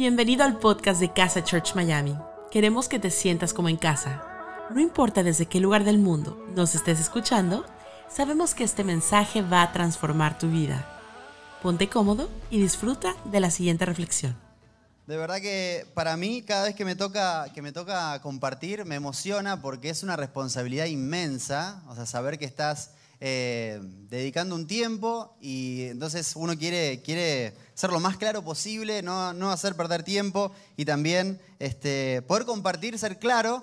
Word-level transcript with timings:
Bienvenido 0.00 0.44
al 0.44 0.58
podcast 0.58 0.98
de 0.98 1.12
Casa 1.12 1.44
Church 1.44 1.74
Miami. 1.74 2.16
Queremos 2.50 2.88
que 2.88 2.98
te 2.98 3.10
sientas 3.10 3.52
como 3.52 3.68
en 3.68 3.76
casa. 3.76 4.24
No 4.70 4.80
importa 4.80 5.22
desde 5.22 5.44
qué 5.44 5.60
lugar 5.60 5.84
del 5.84 5.98
mundo 5.98 6.42
nos 6.56 6.74
estés 6.74 6.98
escuchando, 6.98 7.66
sabemos 8.08 8.54
que 8.54 8.64
este 8.64 8.82
mensaje 8.82 9.42
va 9.42 9.60
a 9.60 9.72
transformar 9.72 10.38
tu 10.38 10.48
vida. 10.48 10.88
Ponte 11.62 11.90
cómodo 11.90 12.30
y 12.48 12.62
disfruta 12.62 13.14
de 13.26 13.40
la 13.40 13.50
siguiente 13.50 13.84
reflexión. 13.84 14.34
De 15.06 15.18
verdad 15.18 15.42
que 15.42 15.86
para 15.92 16.16
mí 16.16 16.40
cada 16.40 16.64
vez 16.64 16.74
que 16.74 16.86
me 16.86 16.96
toca 16.96 17.52
que 17.52 17.60
me 17.60 17.72
toca 17.72 18.18
compartir 18.22 18.86
me 18.86 18.94
emociona 18.94 19.60
porque 19.60 19.90
es 19.90 20.02
una 20.02 20.16
responsabilidad 20.16 20.86
inmensa, 20.86 21.82
o 21.88 21.94
sea, 21.94 22.06
saber 22.06 22.38
que 22.38 22.46
estás 22.46 22.92
eh, 23.20 23.78
dedicando 24.08 24.54
un 24.54 24.66
tiempo 24.66 25.36
y 25.42 25.82
entonces 25.84 26.32
uno 26.36 26.56
quiere, 26.56 27.02
quiere 27.02 27.54
ser 27.74 27.90
lo 27.90 28.00
más 28.00 28.16
claro 28.16 28.42
posible, 28.42 29.02
no, 29.02 29.34
no 29.34 29.50
hacer 29.50 29.74
perder 29.76 30.02
tiempo 30.02 30.52
y 30.76 30.86
también 30.86 31.38
este, 31.58 32.22
poder 32.22 32.46
compartir, 32.46 32.98
ser 32.98 33.18
claro 33.18 33.62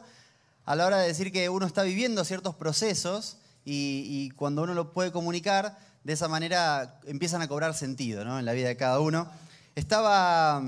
a 0.66 0.76
la 0.76 0.86
hora 0.86 1.00
de 1.00 1.08
decir 1.08 1.32
que 1.32 1.50
uno 1.50 1.66
está 1.66 1.82
viviendo 1.82 2.24
ciertos 2.24 2.54
procesos 2.54 3.38
y, 3.66 4.30
cuando 4.36 4.64
uno 4.64 4.74
lo 4.74 4.94
puede 4.94 5.12
comunicar, 5.12 5.78
de 6.04 6.14
esa 6.14 6.28
manera 6.28 7.00
empiezan 7.06 7.42
a 7.42 7.48
cobrar 7.48 7.74
sentido 7.74 8.22
en 8.22 8.46
la 8.46 8.54
vida 8.54 8.68
de 8.68 8.78
cada 8.78 9.00
uno. 9.00 9.30
Estaba 9.76 10.62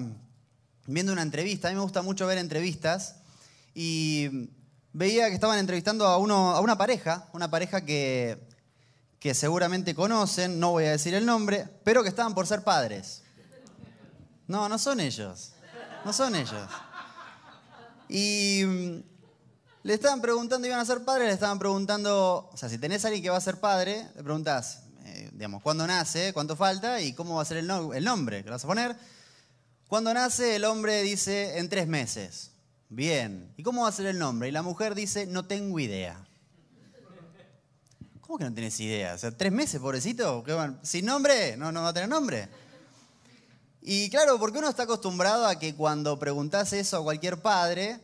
viendo 0.85 1.13
una 1.13 1.21
entrevista, 1.21 1.67
a 1.67 1.71
mí 1.71 1.75
me 1.75 1.83
gusta 1.83 2.02
mucho 2.02 2.27
ver 2.27 2.38
entrevistas 2.38 3.16
y 3.73 4.49
veía 4.94 5.27
que 5.27 5.35
estaban 5.35 5.59
entrevistando 5.59 6.08
a, 6.08 6.17
uno, 6.17 6.52
a 6.52 6.59
una 6.59 6.77
pareja, 6.77 7.27
una 7.31 7.49
pareja 7.49 7.85
que 7.85 8.38
que 9.19 9.33
seguramente 9.33 9.93
conocen, 9.93 10.59
no 10.59 10.71
voy 10.71 10.85
a 10.85 10.91
decir 10.91 11.13
el 11.13 11.25
nombre, 11.25 11.67
pero 11.83 12.03
que 12.03 12.09
estaban 12.09 12.33
por 12.33 12.47
ser 12.47 12.63
padres. 12.63 13.23
No, 14.47 14.69
no 14.69 14.77
son 14.79 14.99
ellos. 14.99 15.53
No 16.05 16.13
son 16.13 16.35
ellos. 16.35 16.67
Y 18.07 18.63
mm, 18.65 19.03
le 19.83 19.94
estaban 19.94 20.21
preguntando, 20.21 20.67
iban 20.67 20.79
a 20.79 20.85
ser 20.85 21.03
padres, 21.03 21.27
le 21.27 21.33
estaban 21.33 21.59
preguntando, 21.59 22.49
o 22.52 22.57
sea, 22.57 22.69
si 22.69 22.77
tenés 22.77 23.03
a 23.03 23.09
alguien 23.09 23.23
que 23.23 23.29
va 23.29 23.38
a 23.38 23.41
ser 23.41 23.59
padre, 23.59 24.07
le 24.16 24.23
preguntás, 24.23 24.83
eh, 25.03 25.29
digamos, 25.33 25.61
cuándo 25.61 25.85
nace, 25.85 26.33
cuánto 26.33 26.55
falta 26.55 27.01
y 27.01 27.13
cómo 27.13 27.35
va 27.35 27.41
a 27.41 27.45
ser 27.45 27.57
el, 27.57 27.67
nombre 27.67 28.44
que 28.44 28.49
vas 28.49 28.63
a 28.63 28.67
poner. 28.67 28.95
Cuando 29.88 30.13
nace, 30.13 30.55
el 30.55 30.66
hombre 30.66 31.01
dice 31.03 31.59
en 31.59 31.69
tres 31.69 31.88
meses. 31.88 32.51
Bien. 32.89 33.53
¿Y 33.57 33.63
cómo 33.63 33.83
va 33.83 33.89
a 33.89 33.91
ser 33.91 34.05
el 34.05 34.17
nombre? 34.17 34.47
Y 34.47 34.51
la 34.51 34.61
mujer 34.61 34.95
dice, 34.95 35.27
no 35.27 35.45
tengo 35.45 35.79
idea. 35.79 36.25
¿Cómo 38.30 38.38
que 38.38 38.45
no 38.45 38.53
tenés 38.53 38.80
idea? 38.80 39.16
O 39.16 39.17
sea, 39.17 39.31
tres 39.31 39.52
meses, 39.52 39.81
pobrecito. 39.81 40.45
¿Sin 40.83 41.03
nombre? 41.03 41.58
No, 41.58 41.72
no 41.72 41.81
va 41.81 41.88
a 41.88 41.94
tener 41.94 42.08
nombre. 42.08 42.47
Y 43.81 44.08
claro, 44.11 44.38
porque 44.38 44.59
uno 44.59 44.69
está 44.69 44.83
acostumbrado 44.83 45.47
a 45.47 45.58
que 45.58 45.73
cuando 45.73 46.19
preguntás 46.19 46.72
eso 46.73 46.97
a 46.97 47.03
cualquier 47.03 47.41
padre, 47.41 48.00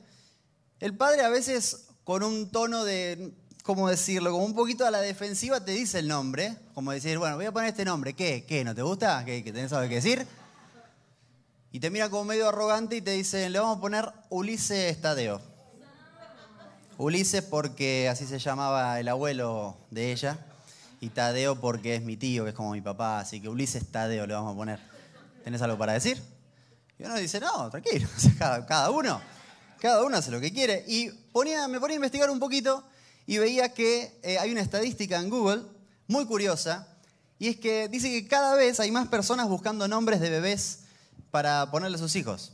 el 0.79 0.97
padre 0.97 1.21
a 1.21 1.29
veces 1.29 1.89
con 2.03 2.23
un 2.23 2.49
tono 2.49 2.83
de, 2.83 3.35
¿cómo 3.61 3.87
decirlo? 3.87 4.31
Como 4.31 4.45
un 4.45 4.55
poquito 4.55 4.83
a 4.87 4.89
la 4.89 4.99
defensiva 4.99 5.63
te 5.63 5.73
dice 5.73 5.99
el 5.99 6.07
nombre. 6.07 6.57
Como 6.73 6.91
decir, 6.91 7.19
bueno, 7.19 7.35
voy 7.35 7.45
a 7.45 7.51
poner 7.51 7.69
este 7.69 7.85
nombre. 7.85 8.13
¿Qué? 8.13 8.45
¿Qué? 8.47 8.63
¿No 8.63 8.73
te 8.73 8.81
gusta? 8.81 9.23
¿Qué, 9.25 9.43
¿Qué 9.43 9.53
tenés 9.53 9.73
algo 9.73 9.87
que 9.87 10.01
decir? 10.01 10.25
Y 11.71 11.79
te 11.79 11.91
mira 11.91 12.09
como 12.09 12.25
medio 12.25 12.49
arrogante 12.49 12.95
y 12.95 13.01
te 13.01 13.11
dice, 13.11 13.47
le 13.47 13.59
vamos 13.59 13.77
a 13.77 13.81
poner 13.81 14.11
Ulises 14.31 14.99
Tadeo. 14.99 15.54
Ulises 16.97 17.43
porque 17.43 18.07
así 18.09 18.25
se 18.25 18.39
llamaba 18.39 18.99
el 18.99 19.07
abuelo 19.09 19.77
de 19.91 20.13
ella, 20.13 20.39
y 21.01 21.09
Tadeo 21.09 21.59
porque 21.59 21.95
es 21.95 22.01
mi 22.01 22.15
tío, 22.15 22.43
que 22.45 22.51
es 22.51 22.55
como 22.55 22.71
mi 22.71 22.81
papá, 22.81 23.19
así 23.19 23.41
que 23.41 23.49
Ulises 23.49 23.85
Tadeo 23.91 24.25
le 24.25 24.33
vamos 24.33 24.53
a 24.53 24.55
poner. 24.55 24.79
¿Tenés 25.43 25.61
algo 25.61 25.77
para 25.77 25.93
decir? 25.93 26.21
Y 26.97 27.03
uno 27.03 27.15
dice, 27.15 27.41
no, 27.41 27.69
tranquilo, 27.69 28.07
cada, 28.39 28.89
uno, 28.89 29.21
cada 29.79 30.03
uno 30.03 30.17
hace 30.17 30.31
lo 30.31 30.39
que 30.39 30.53
quiere. 30.53 30.85
Y 30.87 31.09
ponía, 31.09 31.67
me 31.67 31.79
ponía 31.81 31.95
a 31.95 31.97
investigar 31.97 32.29
un 32.29 32.39
poquito 32.39 32.83
y 33.27 33.39
veía 33.39 33.73
que 33.73 34.17
eh, 34.23 34.39
hay 34.39 34.51
una 34.51 34.61
estadística 34.61 35.19
en 35.19 35.29
Google 35.29 35.63
muy 36.07 36.25
curiosa, 36.25 36.87
y 37.37 37.49
es 37.49 37.57
que 37.57 37.89
dice 37.89 38.09
que 38.09 38.25
cada 38.27 38.55
vez 38.55 38.79
hay 38.79 38.91
más 38.91 39.09
personas 39.09 39.49
buscando 39.49 39.87
nombres 39.89 40.21
de 40.21 40.29
bebés 40.29 40.79
para 41.29 41.69
ponerle 41.71 41.97
a 41.97 41.99
sus 41.99 42.15
hijos. 42.15 42.53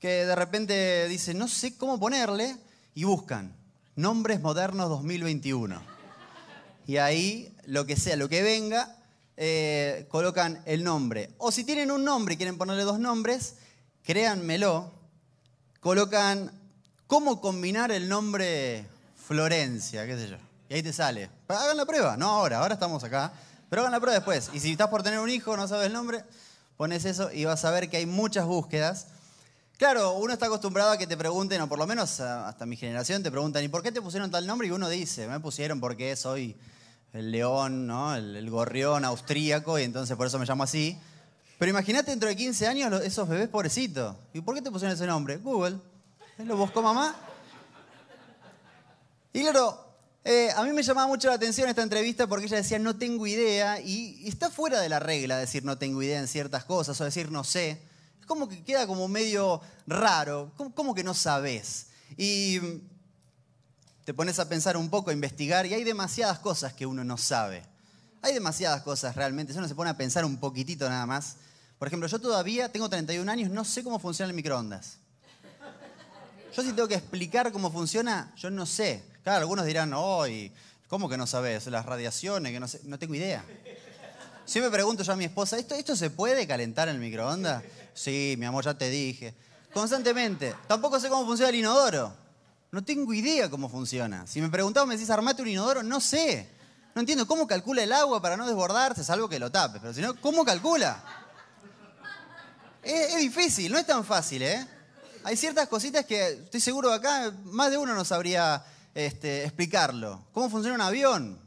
Que 0.00 0.24
de 0.24 0.34
repente 0.34 1.06
dice, 1.08 1.34
no 1.34 1.48
sé 1.48 1.76
cómo 1.76 2.00
ponerle, 2.00 2.56
y 2.96 3.04
buscan 3.04 3.54
nombres 3.94 4.40
modernos 4.40 4.88
2021. 4.88 5.80
Y 6.86 6.96
ahí, 6.96 7.54
lo 7.66 7.84
que 7.84 7.94
sea, 7.94 8.16
lo 8.16 8.30
que 8.30 8.42
venga, 8.42 8.96
eh, 9.36 10.06
colocan 10.08 10.62
el 10.64 10.82
nombre. 10.82 11.28
O 11.36 11.52
si 11.52 11.62
tienen 11.62 11.90
un 11.90 12.04
nombre 12.04 12.34
y 12.34 12.36
quieren 12.38 12.56
ponerle 12.56 12.84
dos 12.84 12.98
nombres, 12.98 13.56
créanmelo, 14.02 14.90
colocan 15.80 16.50
cómo 17.06 17.42
combinar 17.42 17.92
el 17.92 18.08
nombre 18.08 18.86
Florencia, 19.26 20.06
qué 20.06 20.16
sé 20.16 20.28
yo. 20.30 20.36
Y 20.70 20.74
ahí 20.74 20.82
te 20.82 20.94
sale. 20.94 21.28
Hagan 21.48 21.76
la 21.76 21.84
prueba, 21.84 22.16
no 22.16 22.30
ahora, 22.30 22.60
ahora 22.60 22.74
estamos 22.74 23.04
acá. 23.04 23.30
Pero 23.68 23.82
hagan 23.82 23.92
la 23.92 24.00
prueba 24.00 24.14
después. 24.14 24.48
Y 24.54 24.60
si 24.60 24.72
estás 24.72 24.88
por 24.88 25.02
tener 25.02 25.18
un 25.18 25.28
hijo, 25.28 25.54
no 25.54 25.68
sabes 25.68 25.88
el 25.88 25.92
nombre, 25.92 26.24
pones 26.78 27.04
eso 27.04 27.30
y 27.30 27.44
vas 27.44 27.62
a 27.66 27.70
ver 27.70 27.90
que 27.90 27.98
hay 27.98 28.06
muchas 28.06 28.46
búsquedas. 28.46 29.08
Claro, 29.76 30.14
uno 30.14 30.32
está 30.32 30.46
acostumbrado 30.46 30.92
a 30.92 30.96
que 30.96 31.06
te 31.06 31.18
pregunten, 31.18 31.60
o 31.60 31.68
por 31.68 31.78
lo 31.78 31.86
menos 31.86 32.20
hasta 32.20 32.64
mi 32.64 32.76
generación 32.76 33.22
te 33.22 33.30
preguntan, 33.30 33.62
¿y 33.62 33.68
por 33.68 33.82
qué 33.82 33.92
te 33.92 34.00
pusieron 34.00 34.30
tal 34.30 34.46
nombre? 34.46 34.68
Y 34.68 34.70
uno 34.70 34.88
dice, 34.88 35.28
me 35.28 35.38
pusieron 35.38 35.80
porque 35.80 36.16
soy 36.16 36.56
el 37.12 37.30
león, 37.30 37.86
¿no? 37.86 38.14
el, 38.16 38.48
gorrión 38.48 39.04
austríaco, 39.04 39.78
y 39.78 39.82
entonces 39.82 40.16
por 40.16 40.28
eso 40.28 40.38
me 40.38 40.46
llamo 40.46 40.62
así. 40.62 40.98
Pero 41.58 41.68
imagínate 41.68 42.10
dentro 42.10 42.26
de 42.26 42.36
15 42.36 42.66
años 42.66 43.02
esos 43.02 43.28
bebés 43.28 43.48
pobrecitos. 43.48 44.16
¿Y 44.32 44.40
por 44.40 44.54
qué 44.54 44.62
te 44.62 44.70
pusieron 44.70 44.94
ese 44.94 45.06
nombre? 45.06 45.36
Google. 45.36 45.78
¿Lo 46.38 46.56
buscó 46.56 46.80
mamá? 46.80 47.14
Y 49.34 49.42
claro, 49.42 49.94
eh, 50.24 50.48
a 50.56 50.62
mí 50.62 50.72
me 50.72 50.82
llamaba 50.82 51.06
mucho 51.06 51.28
la 51.28 51.34
atención 51.34 51.68
esta 51.68 51.82
entrevista 51.82 52.26
porque 52.26 52.46
ella 52.46 52.56
decía 52.56 52.78
no 52.78 52.96
tengo 52.96 53.26
idea 53.26 53.78
y 53.80 54.26
está 54.26 54.50
fuera 54.50 54.80
de 54.80 54.88
la 54.88 55.00
regla 55.00 55.36
decir 55.36 55.64
no 55.64 55.76
tengo 55.76 56.02
idea 56.02 56.18
en 56.18 56.28
ciertas 56.28 56.64
cosas 56.64 56.98
o 56.98 57.04
decir 57.04 57.30
no 57.30 57.44
sé 57.44 57.80
como 58.26 58.48
que 58.48 58.62
queda 58.62 58.86
como 58.86 59.08
medio 59.08 59.60
raro, 59.86 60.52
como 60.56 60.94
que 60.94 61.04
no 61.04 61.14
sabes. 61.14 61.86
Y 62.16 62.60
te 64.04 64.14
pones 64.14 64.38
a 64.38 64.48
pensar 64.48 64.76
un 64.76 64.88
poco, 64.88 65.10
a 65.10 65.12
investigar, 65.12 65.66
y 65.66 65.74
hay 65.74 65.84
demasiadas 65.84 66.38
cosas 66.38 66.72
que 66.72 66.86
uno 66.86 67.02
no 67.04 67.16
sabe. 67.16 67.64
Hay 68.22 68.34
demasiadas 68.34 68.82
cosas 68.82 69.16
realmente, 69.16 69.52
si 69.52 69.58
uno 69.58 69.68
se 69.68 69.74
pone 69.74 69.90
a 69.90 69.96
pensar 69.96 70.24
un 70.24 70.36
poquitito 70.38 70.88
nada 70.88 71.06
más. 71.06 71.36
Por 71.78 71.88
ejemplo, 71.88 72.08
yo 72.08 72.18
todavía 72.18 72.70
tengo 72.70 72.88
31 72.88 73.30
años, 73.30 73.50
no 73.50 73.64
sé 73.64 73.82
cómo 73.82 73.98
funciona 73.98 74.30
el 74.30 74.36
microondas. 74.36 74.98
Yo 76.56 76.62
si 76.62 76.72
tengo 76.72 76.88
que 76.88 76.94
explicar 76.94 77.52
cómo 77.52 77.70
funciona, 77.70 78.32
yo 78.36 78.50
no 78.50 78.64
sé. 78.64 79.02
Claro, 79.22 79.40
algunos 79.40 79.66
dirán, 79.66 79.92
hoy, 79.92 80.52
¿cómo 80.88 81.08
que 81.08 81.16
no 81.16 81.26
sabes? 81.26 81.66
Las 81.66 81.84
radiaciones, 81.84 82.52
que 82.52 82.60
no 82.60 82.68
sé, 82.68 82.80
no 82.84 82.98
tengo 82.98 83.14
idea. 83.14 83.44
Si 84.46 84.60
me 84.60 84.70
pregunto 84.70 85.02
yo 85.02 85.12
a 85.12 85.16
mi 85.16 85.24
esposa, 85.24 85.58
¿esto, 85.58 85.74
¿esto 85.74 85.96
se 85.96 86.10
puede 86.10 86.46
calentar 86.46 86.88
en 86.88 86.94
el 86.94 87.00
microondas? 87.00 87.62
Sí, 87.96 88.36
mi 88.38 88.44
amor, 88.44 88.62
ya 88.62 88.74
te 88.74 88.90
dije. 88.90 89.34
Constantemente. 89.72 90.54
Tampoco 90.68 91.00
sé 91.00 91.08
cómo 91.08 91.26
funciona 91.26 91.48
el 91.48 91.56
inodoro. 91.56 92.12
No 92.70 92.84
tengo 92.84 93.12
idea 93.14 93.48
cómo 93.48 93.70
funciona. 93.70 94.26
Si 94.26 94.40
me 94.40 94.50
preguntaba, 94.50 94.84
me 94.86 94.94
decís, 94.94 95.08
armate 95.08 95.40
un 95.40 95.48
inodoro, 95.48 95.82
no 95.82 95.98
sé. 95.98 96.46
No 96.94 97.00
entiendo 97.00 97.26
cómo 97.26 97.46
calcula 97.46 97.82
el 97.82 97.92
agua 97.92 98.20
para 98.20 98.36
no 98.36 98.46
desbordarse, 98.46 99.02
salvo 99.02 99.28
que 99.28 99.38
lo 99.38 99.50
tapes. 99.50 99.80
Pero 99.80 99.94
si 99.94 100.02
no, 100.02 100.14
¿cómo 100.20 100.44
calcula? 100.44 101.02
Es, 102.82 103.16
difícil, 103.16 103.72
no 103.72 103.78
es 103.78 103.86
tan 103.86 104.04
fácil, 104.04 104.42
¿eh? 104.42 104.66
Hay 105.24 105.36
ciertas 105.36 105.66
cositas 105.66 106.04
que 106.04 106.28
estoy 106.28 106.60
seguro 106.60 106.92
acá 106.92 107.32
más 107.44 107.70
de 107.70 107.78
uno 107.78 107.94
no 107.94 108.04
sabría 108.04 108.62
este, 108.94 109.44
explicarlo. 109.44 110.22
¿Cómo 110.32 110.50
funciona 110.50 110.74
un 110.76 110.82
avión? 110.82 111.38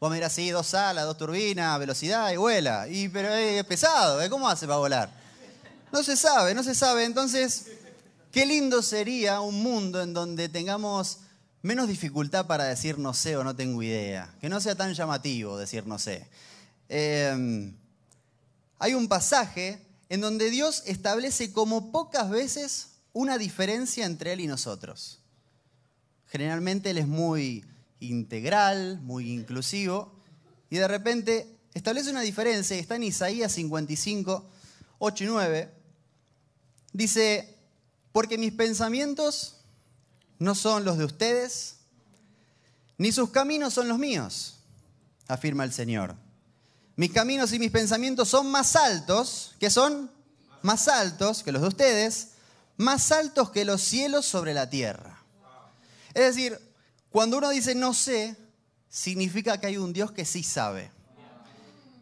Vos 0.00 0.10
me 0.10 0.16
dirás, 0.16 0.32
sí, 0.32 0.50
dos 0.50 0.66
salas, 0.66 1.04
dos 1.04 1.16
turbinas, 1.16 1.78
velocidad 1.78 2.30
y 2.32 2.36
vuela. 2.36 2.88
Y, 2.88 3.08
pero 3.08 3.32
es 3.32 3.64
pesado, 3.64 4.20
¿eh? 4.20 4.28
¿cómo 4.28 4.48
hace 4.48 4.66
para 4.66 4.78
volar? 4.78 5.23
No 5.94 6.02
se 6.02 6.16
sabe, 6.16 6.54
no 6.54 6.64
se 6.64 6.74
sabe. 6.74 7.04
Entonces, 7.04 7.66
qué 8.32 8.44
lindo 8.46 8.82
sería 8.82 9.40
un 9.40 9.62
mundo 9.62 10.02
en 10.02 10.12
donde 10.12 10.48
tengamos 10.48 11.20
menos 11.62 11.86
dificultad 11.86 12.48
para 12.48 12.64
decir 12.64 12.98
no 12.98 13.14
sé 13.14 13.36
o 13.36 13.44
no 13.44 13.54
tengo 13.54 13.80
idea. 13.80 14.34
Que 14.40 14.48
no 14.48 14.60
sea 14.60 14.74
tan 14.74 14.92
llamativo 14.92 15.56
decir 15.56 15.86
no 15.86 16.00
sé. 16.00 16.28
Em, 16.88 17.76
hay 18.80 18.94
un 18.94 19.06
pasaje 19.06 19.86
en 20.08 20.20
donde 20.20 20.50
Dios 20.50 20.82
establece 20.86 21.52
como 21.52 21.92
pocas 21.92 22.28
veces 22.28 22.88
una 23.12 23.38
diferencia 23.38 24.04
entre 24.04 24.32
Él 24.32 24.40
y 24.40 24.48
nosotros. 24.48 25.20
Generalmente 26.26 26.90
Él 26.90 26.98
es 26.98 27.06
muy 27.06 27.64
integral, 28.00 29.00
muy 29.00 29.30
inclusivo, 29.30 30.12
y 30.70 30.78
de 30.78 30.88
repente 30.88 31.56
establece 31.72 32.10
una 32.10 32.22
diferencia, 32.22 32.76
está 32.76 32.96
en 32.96 33.04
Isaías 33.04 33.52
55, 33.52 34.50
8 34.98 35.24
y 35.24 35.26
9, 35.28 35.73
dice, 36.94 37.58
porque 38.12 38.38
mis 38.38 38.52
pensamientos 38.52 39.56
no 40.38 40.54
son 40.54 40.86
los 40.86 40.96
de 40.96 41.04
ustedes, 41.04 41.80
ni 42.96 43.12
sus 43.12 43.30
caminos 43.30 43.74
son 43.74 43.88
los 43.88 43.98
míos, 43.98 44.60
afirma 45.28 45.64
el 45.64 45.72
Señor. 45.72 46.14
Mis 46.96 47.12
caminos 47.12 47.52
y 47.52 47.58
mis 47.58 47.72
pensamientos 47.72 48.28
son 48.28 48.50
más 48.50 48.76
altos, 48.76 49.56
que 49.58 49.68
son 49.68 50.10
más 50.62 50.86
altos 50.86 51.42
que 51.42 51.50
los 51.50 51.60
de 51.60 51.68
ustedes, 51.68 52.28
más 52.76 53.10
altos 53.10 53.50
que 53.50 53.64
los 53.64 53.82
cielos 53.82 54.24
sobre 54.24 54.54
la 54.54 54.70
tierra. 54.70 55.18
Es 56.14 56.22
decir, 56.34 56.58
cuando 57.10 57.38
uno 57.38 57.50
dice 57.50 57.74
no 57.74 57.92
sé, 57.92 58.36
significa 58.88 59.58
que 59.58 59.66
hay 59.66 59.76
un 59.76 59.92
Dios 59.92 60.12
que 60.12 60.24
sí 60.24 60.44
sabe. 60.44 60.92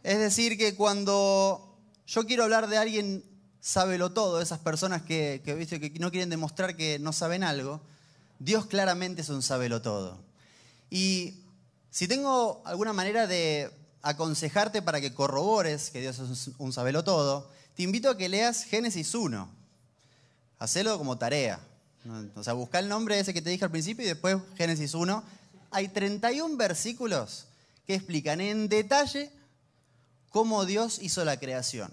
Es 0.03 0.19
decir, 0.19 0.59
que 0.59 0.75
cuando 0.75 1.79
yo 2.07 2.27
quiero 2.27 2.45
hablar 2.45 2.69
de 2.69 2.77
alguien 2.77 3.32
sábelo 3.63 4.13
todo, 4.13 4.43
esas 4.43 4.59
personas 4.59 5.03
que, 5.03 5.41
que 5.43 5.93
no 6.01 6.11
quieren 6.11 6.29
demostrar 6.29 6.77
que 6.77 6.99
no 6.99 7.15
saben 7.15 7.45
algo, 7.45 7.81
Dios 8.39 8.67
claramente 8.67 9.23
es 9.23 9.31
un 9.31 9.41
sábelo 9.41 9.81
todo. 9.81 10.19
Y 10.91 11.37
si 11.91 12.09
tengo 12.09 12.61
alguna 12.67 12.93
manera 12.93 13.27
de 13.27 13.71
aconsejarte 14.03 14.83
para 14.83 15.01
que 15.01 15.15
corrobores 15.15 15.91
que 15.91 16.01
Dios 16.01 16.19
es 16.19 16.51
un 16.59 16.73
sabelo 16.73 17.05
todo, 17.05 17.49
te 17.77 17.85
invito 17.85 18.11
a 18.11 18.17
que 18.19 18.29
leas 18.29 18.65
Génesis 18.65 19.15
1. 19.15 19.49
Hacelo 20.59 20.99
como 20.99 21.17
tarea. 21.17 21.61
O 22.35 22.43
sea, 22.43 22.53
busca 22.55 22.81
el 22.81 22.89
nombre 22.89 23.19
ese 23.19 23.33
que 23.33 23.43
te 23.43 23.51
dije 23.51 23.65
al 23.65 23.71
principio 23.71 24.05
y 24.05 24.09
después 24.09 24.37
Génesis 24.57 24.95
1. 24.95 25.23
Hay 25.71 25.89
31 25.89 26.57
versículos 26.57 27.47
que 27.87 27.95
explican 27.95 28.41
en 28.41 28.69
detalle 28.69 29.31
cómo 30.31 30.67
Dios 30.67 30.99
hizo 31.01 31.25
la 31.25 31.39
creación. 31.39 31.93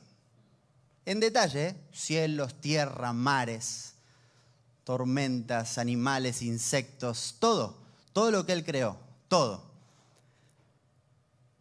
En 1.05 1.19
detalle, 1.19 1.75
cielos, 1.91 2.59
tierra, 2.61 3.13
mares, 3.13 3.93
tormentas, 4.83 5.77
animales, 5.77 6.41
insectos, 6.41 7.35
todo, 7.39 7.77
todo 8.13 8.31
lo 8.31 8.45
que 8.45 8.53
Él 8.53 8.63
creó, 8.63 8.97
todo. 9.27 9.63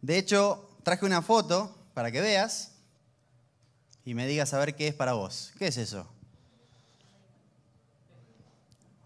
De 0.01 0.17
hecho, 0.17 0.69
traje 0.83 1.05
una 1.05 1.21
foto 1.21 1.75
para 1.93 2.11
que 2.11 2.21
veas 2.21 2.71
y 4.05 4.13
me 4.13 4.25
digas 4.25 4.53
a 4.53 4.59
ver 4.59 4.75
qué 4.75 4.87
es 4.87 4.93
para 4.93 5.13
vos. 5.13 5.51
¿Qué 5.57 5.67
es 5.67 5.77
eso? 5.77 6.07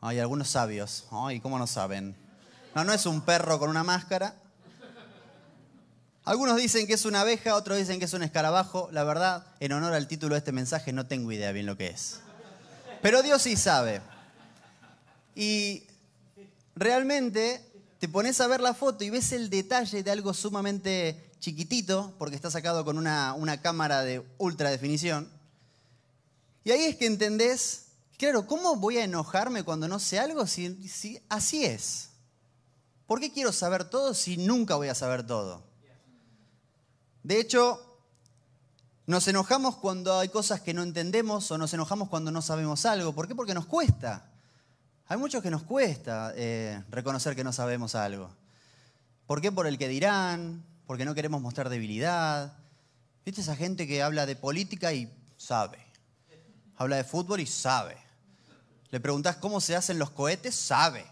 Hay 0.01 0.19
algunos 0.19 0.49
sabios. 0.49 1.05
Ay, 1.11 1.39
¿cómo 1.39 1.57
no 1.57 1.67
saben? 1.67 2.15
No, 2.75 2.83
no 2.83 2.93
es 2.93 3.05
un 3.05 3.21
perro 3.21 3.59
con 3.59 3.69
una 3.69 3.83
máscara. 3.83 4.35
Algunos 6.25 6.55
dicen 6.55 6.87
que 6.87 6.93
es 6.93 7.03
una 7.03 7.21
abeja, 7.21 7.55
otros 7.55 7.77
dicen 7.77 7.99
que 7.99 8.05
es 8.05 8.13
un 8.13 8.23
escarabajo. 8.23 8.87
La 8.91 9.03
verdad, 9.03 9.45
en 9.59 9.73
honor 9.73 9.93
al 9.93 10.07
título 10.07 10.35
de 10.35 10.39
este 10.39 10.53
mensaje, 10.53 10.93
no 10.93 11.05
tengo 11.05 11.31
idea 11.33 11.51
bien 11.51 11.65
lo 11.65 11.75
que 11.75 11.87
es. 11.87 12.21
Pero 13.01 13.21
Dios 13.21 13.41
sí 13.41 13.57
sabe. 13.57 14.01
Y 15.35 15.83
realmente 16.75 17.61
te 17.99 18.07
pones 18.07 18.39
a 18.39 18.47
ver 18.47 18.61
la 18.61 18.73
foto 18.73 19.03
y 19.03 19.09
ves 19.09 19.33
el 19.33 19.49
detalle 19.49 20.01
de 20.01 20.11
algo 20.11 20.33
sumamente 20.33 21.31
chiquitito, 21.41 22.13
porque 22.17 22.37
está 22.37 22.49
sacado 22.49 22.85
con 22.85 22.97
una, 22.97 23.61
cámara 23.61 24.01
de 24.03 24.25
ultra 24.37 24.69
definición. 24.69 25.29
Y 26.63 26.71
ahí 26.71 26.83
es 26.83 26.95
que 26.95 27.05
entendés, 27.05 27.87
claro, 28.17 28.47
¿cómo 28.47 28.77
voy 28.77 28.97
a 28.97 29.03
enojarme 29.03 29.63
cuando 29.63 29.89
no 29.89 29.99
sé 29.99 30.19
algo 30.19 30.47
si, 30.47 30.87
si 30.87 31.19
así 31.27 31.65
es? 31.65 32.11
¿Por 33.07 33.19
qué 33.19 33.33
quiero 33.33 33.51
saber 33.51 33.83
todo 33.83 34.13
si 34.13 34.37
nunca 34.37 34.75
voy 34.75 34.87
a 34.87 34.95
saber 34.95 35.27
todo? 35.27 35.72
De 37.23 37.39
hecho, 37.39 37.81
nos 39.05 39.27
enojamos 39.27 39.77
cuando 39.77 40.19
hay 40.19 40.27
cosas 40.27 40.59
que 40.59 40.73
no 40.73 40.83
entendemos 40.83 41.49
o 41.51 41.57
nos 41.57 41.73
enojamos 41.73 42.09
cuando 42.09 42.31
no 42.31 42.41
sabemos 42.41 42.85
algo. 42.85 43.13
¿Por 43.13 43.27
qué? 43.27 43.35
Porque 43.35 43.53
nos 43.53 43.65
cuesta. 43.65 44.29
Hay 45.07 45.17
muchos 45.17 45.41
que 45.41 45.49
nos 45.49 45.63
cuesta 45.63 46.33
eh, 46.35 46.83
reconocer 46.89 47.35
que 47.35 47.43
no 47.43 47.53
sabemos 47.53 47.95
algo. 47.95 48.29
¿Por 49.25 49.41
qué? 49.41 49.51
Por 49.51 49.67
el 49.67 49.77
que 49.77 49.87
dirán, 49.87 50.65
porque 50.85 51.05
no 51.05 51.15
queremos 51.15 51.41
mostrar 51.41 51.69
debilidad. 51.69 52.57
¿Viste 53.25 53.41
esa 53.41 53.55
gente 53.55 53.87
que 53.87 54.03
habla 54.03 54.25
de 54.25 54.35
política 54.35 54.91
y 54.91 55.09
sabe? 55.37 55.79
Habla 56.75 56.97
de 56.97 57.03
fútbol 57.05 57.39
y 57.39 57.45
sabe. 57.45 57.97
Le 58.89 58.99
preguntás 58.99 59.37
cómo 59.37 59.61
se 59.61 59.77
hacen 59.77 59.97
los 59.97 60.09
cohetes, 60.11 60.55
sabe. 60.55 61.05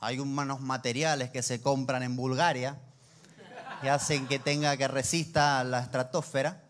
Hay 0.00 0.18
unos 0.18 0.60
materiales 0.60 1.30
que 1.30 1.42
se 1.42 1.60
compran 1.60 2.02
en 2.04 2.16
Bulgaria 2.16 2.80
que 3.82 3.90
hacen 3.90 4.28
que 4.28 4.38
tenga 4.38 4.76
que 4.76 4.86
resista 4.86 5.58
a 5.60 5.64
la 5.64 5.80
estratosfera. 5.80 6.62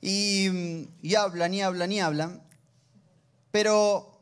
Y, 0.00 0.88
hablan 1.14 1.52
y 1.52 1.62
hablan 1.62 1.92
y 1.92 2.00
hablan. 2.00 2.42
Pero 3.50 4.18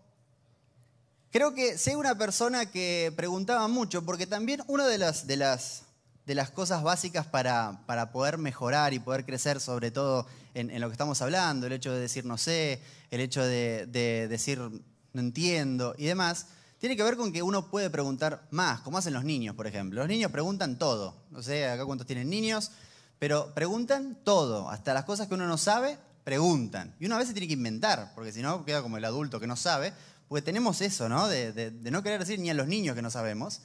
creo 1.31 1.55
que 1.55 1.79
sé 1.79 1.97
una 1.97 2.19
persona 2.19 2.67
que 2.67 3.12
preguntaba 3.17 3.69
mucho, 3.69 4.05
porque 4.05 4.27
también 4.27 4.62
una 4.67 4.87
de 4.87 4.99
las, 4.99 5.27
de 5.27 5.37
las, 5.37 5.85
de 6.27 6.35
las 6.35 6.51
cosas 6.51 6.83
básicas 6.83 7.27
para, 7.27 7.83
para, 7.87 8.11
poder 8.11 8.37
mejorar 8.37 8.93
y 8.93 8.99
poder 8.99 9.25
crecer, 9.25 9.61
sobre 9.61 9.91
todo 9.91 10.27
en, 10.55 10.81
lo 10.81 10.89
que 10.89 10.93
estamos 10.93 11.23
hablando, 11.23 11.67
el 11.67 11.73
hecho 11.73 11.93
de 11.93 12.01
decir 12.01 12.25
no 12.25 12.37
sé, 12.37 12.81
el 13.11 13.21
hecho 13.21 13.45
de, 13.45 13.87
de 13.87 14.27
decir 14.29 14.59
no 14.59 15.21
entiendo 15.21 15.95
y 15.99 16.06
demás, 16.06 16.47
tiene 16.85 16.99
que 16.99 17.03
ver 17.03 17.17
con 17.17 17.33
que 17.33 17.43
uno 17.43 17.71
puede 17.71 17.89
preguntar 17.89 18.47
más, 18.51 18.83
como 18.83 18.99
hacen 18.99 19.15
los 19.15 19.25
niños, 19.25 19.57
por 19.57 19.67
ejemplo. 19.67 20.01
Los 20.01 20.09
niños 20.09 20.31
preguntan 20.31 20.79
todo. 20.79 21.17
No 21.31 21.43
sé 21.43 21.67
acá 21.67 21.87
cuántos 21.87 22.07
tienen 22.07 22.29
niños, 22.29 22.73
pero 23.19 23.55
preguntan 23.55 24.19
todo. 24.23 24.69
Hasta 24.69 24.93
las 24.93 25.07
cosas 25.07 25.27
que 25.27 25.33
uno 25.33 25.47
no 25.47 25.57
sabe, 25.57 25.97
preguntan. 26.25 26.95
Y 27.01 27.07
uno 27.07 27.15
a 27.15 27.19
veces 27.21 27.33
tiene 27.33 27.47
que 27.47 27.55
inventar, 27.55 28.13
porque 28.15 28.33
si 28.33 28.43
no 28.43 28.67
queda 28.67 28.83
como 28.83 28.99
el 28.99 29.05
adulto 29.07 29.41
que 29.41 29.47
no 29.47 29.57
sabe. 29.57 29.95
Porque 30.29 30.43
tenemos 30.43 30.83
eso, 30.83 31.09
¿no? 31.09 31.27
De, 31.27 31.73
no 31.85 32.03
querer 32.03 32.21
decir 32.21 32.39
ni 32.39 32.51
a 32.51 32.55
los 32.55 32.69
niños 32.69 32.95
que 32.95 33.01
no 33.01 33.11
sabemos. 33.11 33.63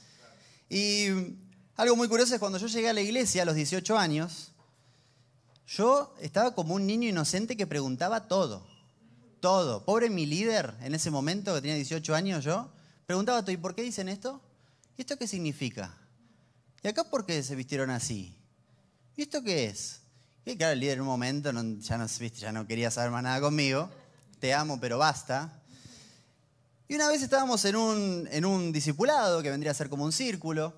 Y 0.70 1.08
algo 1.76 1.96
muy 1.96 2.08
curioso 2.08 2.32
es 2.32 2.40
cuando 2.40 2.56
yo 2.56 2.68
llegué 2.68 2.88
a 2.88 2.94
la 2.94 3.02
iglesia 3.02 3.42
a 3.42 3.44
los 3.44 3.54
18 3.54 3.98
años, 3.98 4.52
yo 5.66 6.14
estaba 6.22 6.54
como 6.54 6.74
un 6.74 6.86
niño 6.86 7.06
inocente 7.06 7.54
que 7.54 7.66
preguntaba 7.66 8.28
todo. 8.28 8.66
Todo. 9.40 9.84
Pobre 9.84 10.08
mi 10.08 10.24
líder 10.24 10.74
en 10.80 10.94
ese 10.94 11.10
momento, 11.10 11.54
que 11.54 11.60
tenía 11.60 11.76
18 11.76 12.14
años 12.14 12.44
yo, 12.44 12.70
Preguntaba 13.10 13.42
¿y 13.50 13.56
por 13.56 13.74
qué 13.74 13.82
dicen 13.82 14.08
esto? 14.08 14.40
¿Y 14.96 15.00
esto 15.00 15.16
qué 15.16 15.26
significa? 15.26 15.92
¿Y 16.80 16.86
acá 16.86 17.02
por 17.02 17.26
qué 17.26 17.42
se 17.42 17.56
vistieron 17.56 17.90
así? 17.90 18.38
¿Y 19.16 19.22
esto 19.22 19.42
qué 19.42 19.66
es? 19.66 20.02
Y 20.44 20.56
claro, 20.56 20.74
el 20.74 20.78
líder 20.78 20.94
en 20.94 21.00
un 21.00 21.08
momento 21.08 21.50
ya, 21.80 21.98
no, 21.98 22.06
ya 22.06 22.52
no 22.52 22.68
quería 22.68 22.88
saber 22.92 23.10
más 23.10 23.24
nada 23.24 23.40
conmigo. 23.40 23.90
Te 24.38 24.54
amo, 24.54 24.78
pero 24.78 24.96
basta. 24.96 25.60
Y 26.86 26.94
una 26.94 27.08
vez 27.08 27.20
estábamos 27.20 27.64
en 27.64 27.74
un, 27.74 28.28
en 28.30 28.44
un 28.44 28.70
discipulado 28.70 29.42
que 29.42 29.50
vendría 29.50 29.72
a 29.72 29.74
ser 29.74 29.88
como 29.88 30.04
un 30.04 30.12
círculo, 30.12 30.72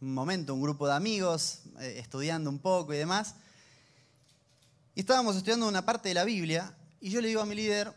un 0.00 0.14
momento, 0.14 0.54
un 0.54 0.62
grupo 0.62 0.86
de 0.86 0.94
amigos, 0.94 1.62
eh, 1.80 1.96
estudiando 1.98 2.48
un 2.48 2.60
poco 2.60 2.94
y 2.94 2.98
demás. 2.98 3.34
Y 4.94 5.00
estábamos 5.00 5.34
estudiando 5.34 5.66
una 5.66 5.84
parte 5.84 6.10
de 6.10 6.14
la 6.14 6.22
Biblia 6.22 6.76
y 7.00 7.10
yo 7.10 7.20
le 7.20 7.26
digo 7.26 7.40
a 7.40 7.44
mi 7.44 7.56
líder, 7.56 7.92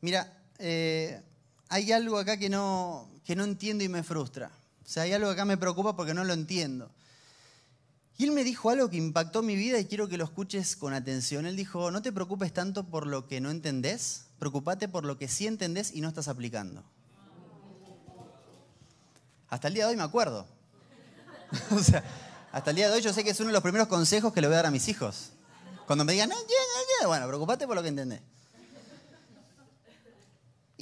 mira, 0.00 0.36
eh, 0.58 1.22
hay 1.70 1.92
algo 1.92 2.18
acá 2.18 2.36
que 2.36 2.50
no, 2.50 3.08
que 3.24 3.36
no 3.36 3.44
entiendo 3.44 3.84
y 3.84 3.88
me 3.88 4.02
frustra. 4.02 4.50
O 4.84 4.88
sea, 4.88 5.04
hay 5.04 5.12
algo 5.12 5.28
que 5.28 5.34
acá 5.34 5.44
me 5.44 5.56
preocupa 5.56 5.96
porque 5.96 6.12
no 6.12 6.24
lo 6.24 6.32
entiendo. 6.32 6.90
Y 8.18 8.24
él 8.24 8.32
me 8.32 8.44
dijo 8.44 8.70
algo 8.70 8.90
que 8.90 8.96
impactó 8.96 9.42
mi 9.42 9.54
vida 9.54 9.78
y 9.78 9.86
quiero 9.86 10.08
que 10.08 10.18
lo 10.18 10.24
escuches 10.24 10.76
con 10.76 10.92
atención. 10.92 11.46
Él 11.46 11.56
dijo, 11.56 11.92
no 11.92 12.02
te 12.02 12.12
preocupes 12.12 12.52
tanto 12.52 12.84
por 12.84 13.06
lo 13.06 13.28
que 13.28 13.40
no 13.40 13.50
entendés, 13.50 14.26
preocupate 14.40 14.88
por 14.88 15.04
lo 15.04 15.16
que 15.16 15.28
sí 15.28 15.46
entendés 15.46 15.94
y 15.94 16.00
no 16.00 16.08
estás 16.08 16.26
aplicando. 16.26 16.82
Hasta 19.48 19.68
el 19.68 19.74
día 19.74 19.84
de 19.84 19.92
hoy 19.92 19.96
me 19.96 20.02
acuerdo. 20.02 20.46
o 21.70 21.78
sea, 21.78 22.02
hasta 22.50 22.70
el 22.70 22.76
día 22.76 22.88
de 22.88 22.96
hoy 22.96 23.00
yo 23.00 23.12
sé 23.12 23.22
que 23.22 23.30
es 23.30 23.38
uno 23.38 23.48
de 23.48 23.54
los 23.54 23.62
primeros 23.62 23.86
consejos 23.86 24.32
que 24.32 24.40
le 24.40 24.48
voy 24.48 24.54
a 24.54 24.58
dar 24.58 24.66
a 24.66 24.70
mis 24.72 24.88
hijos. 24.88 25.30
Cuando 25.86 26.04
me 26.04 26.12
digan, 26.12 26.28
no, 26.30 26.36
bueno, 27.06 27.26
preocupate 27.28 27.66
por 27.66 27.76
lo 27.76 27.82
que 27.82 27.88
entendés. 27.88 28.20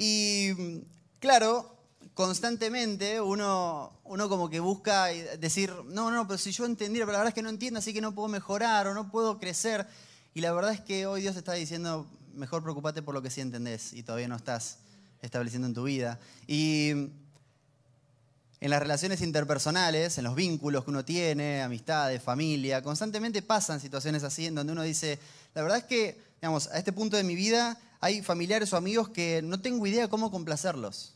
Y 0.00 0.84
claro, 1.18 1.76
constantemente 2.14 3.20
uno, 3.20 3.92
uno 4.04 4.28
como 4.28 4.48
que 4.48 4.60
busca 4.60 5.06
decir, 5.06 5.74
no, 5.86 6.12
no, 6.12 6.24
pero 6.28 6.38
si 6.38 6.52
yo 6.52 6.66
entendiera, 6.66 7.04
pero 7.04 7.14
la 7.14 7.18
verdad 7.18 7.30
es 7.30 7.34
que 7.34 7.42
no 7.42 7.48
entiendo, 7.48 7.80
así 7.80 7.92
que 7.92 8.00
no 8.00 8.14
puedo 8.14 8.28
mejorar 8.28 8.86
o 8.86 8.94
no 8.94 9.10
puedo 9.10 9.40
crecer. 9.40 9.88
Y 10.34 10.40
la 10.40 10.52
verdad 10.52 10.72
es 10.72 10.80
que 10.80 11.08
hoy 11.08 11.22
Dios 11.22 11.34
está 11.34 11.54
diciendo, 11.54 12.06
mejor 12.32 12.62
preocupate 12.62 13.02
por 13.02 13.12
lo 13.12 13.22
que 13.22 13.30
sí 13.30 13.40
entendés 13.40 13.92
y 13.92 14.04
todavía 14.04 14.28
no 14.28 14.36
estás 14.36 14.78
estableciendo 15.20 15.66
en 15.66 15.74
tu 15.74 15.82
vida. 15.82 16.20
Y 16.46 16.90
en 16.90 18.70
las 18.70 18.78
relaciones 18.78 19.20
interpersonales, 19.20 20.16
en 20.16 20.22
los 20.22 20.36
vínculos 20.36 20.84
que 20.84 20.90
uno 20.90 21.04
tiene, 21.04 21.62
amistades, 21.62 22.22
familia, 22.22 22.84
constantemente 22.84 23.42
pasan 23.42 23.80
situaciones 23.80 24.22
así 24.22 24.46
en 24.46 24.54
donde 24.54 24.74
uno 24.74 24.84
dice, 24.84 25.18
la 25.54 25.62
verdad 25.62 25.78
es 25.78 25.84
que, 25.84 26.22
digamos, 26.40 26.68
a 26.68 26.78
este 26.78 26.92
punto 26.92 27.16
de 27.16 27.24
mi 27.24 27.34
vida 27.34 27.76
hay 28.00 28.22
familiares 28.22 28.72
o 28.72 28.76
amigos 28.76 29.08
que 29.08 29.42
no 29.42 29.60
tengo 29.60 29.86
idea 29.86 30.08
cómo 30.08 30.30
complacerlos. 30.30 31.14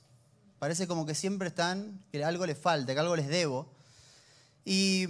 Parece 0.58 0.86
como 0.86 1.06
que 1.06 1.14
siempre 1.14 1.48
están, 1.48 2.00
que 2.10 2.24
algo 2.24 2.46
les 2.46 2.58
falta, 2.58 2.94
que 2.94 3.00
algo 3.00 3.16
les 3.16 3.28
debo. 3.28 3.68
Y 4.64 5.06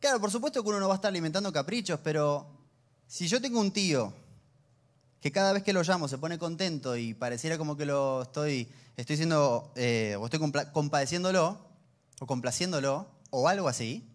claro, 0.00 0.20
por 0.20 0.30
supuesto 0.30 0.62
que 0.62 0.68
uno 0.68 0.80
no 0.80 0.88
va 0.88 0.94
a 0.94 0.96
estar 0.96 1.08
alimentando 1.08 1.52
caprichos, 1.52 2.00
pero 2.02 2.46
si 3.06 3.26
yo 3.28 3.40
tengo 3.40 3.60
un 3.60 3.72
tío 3.72 4.12
que 5.20 5.32
cada 5.32 5.52
vez 5.52 5.62
que 5.62 5.72
lo 5.72 5.82
llamo 5.82 6.08
se 6.08 6.18
pone 6.18 6.38
contento 6.38 6.96
y 6.96 7.14
pareciera 7.14 7.58
como 7.58 7.76
que 7.76 7.86
lo 7.86 8.22
estoy, 8.22 8.68
estoy 8.96 9.16
siendo, 9.16 9.72
eh, 9.74 10.16
o 10.20 10.26
estoy 10.26 10.40
compadeciéndolo, 10.72 11.58
o 12.20 12.26
complaciéndolo, 12.26 13.06
o 13.30 13.48
algo 13.48 13.68
así, 13.68 14.08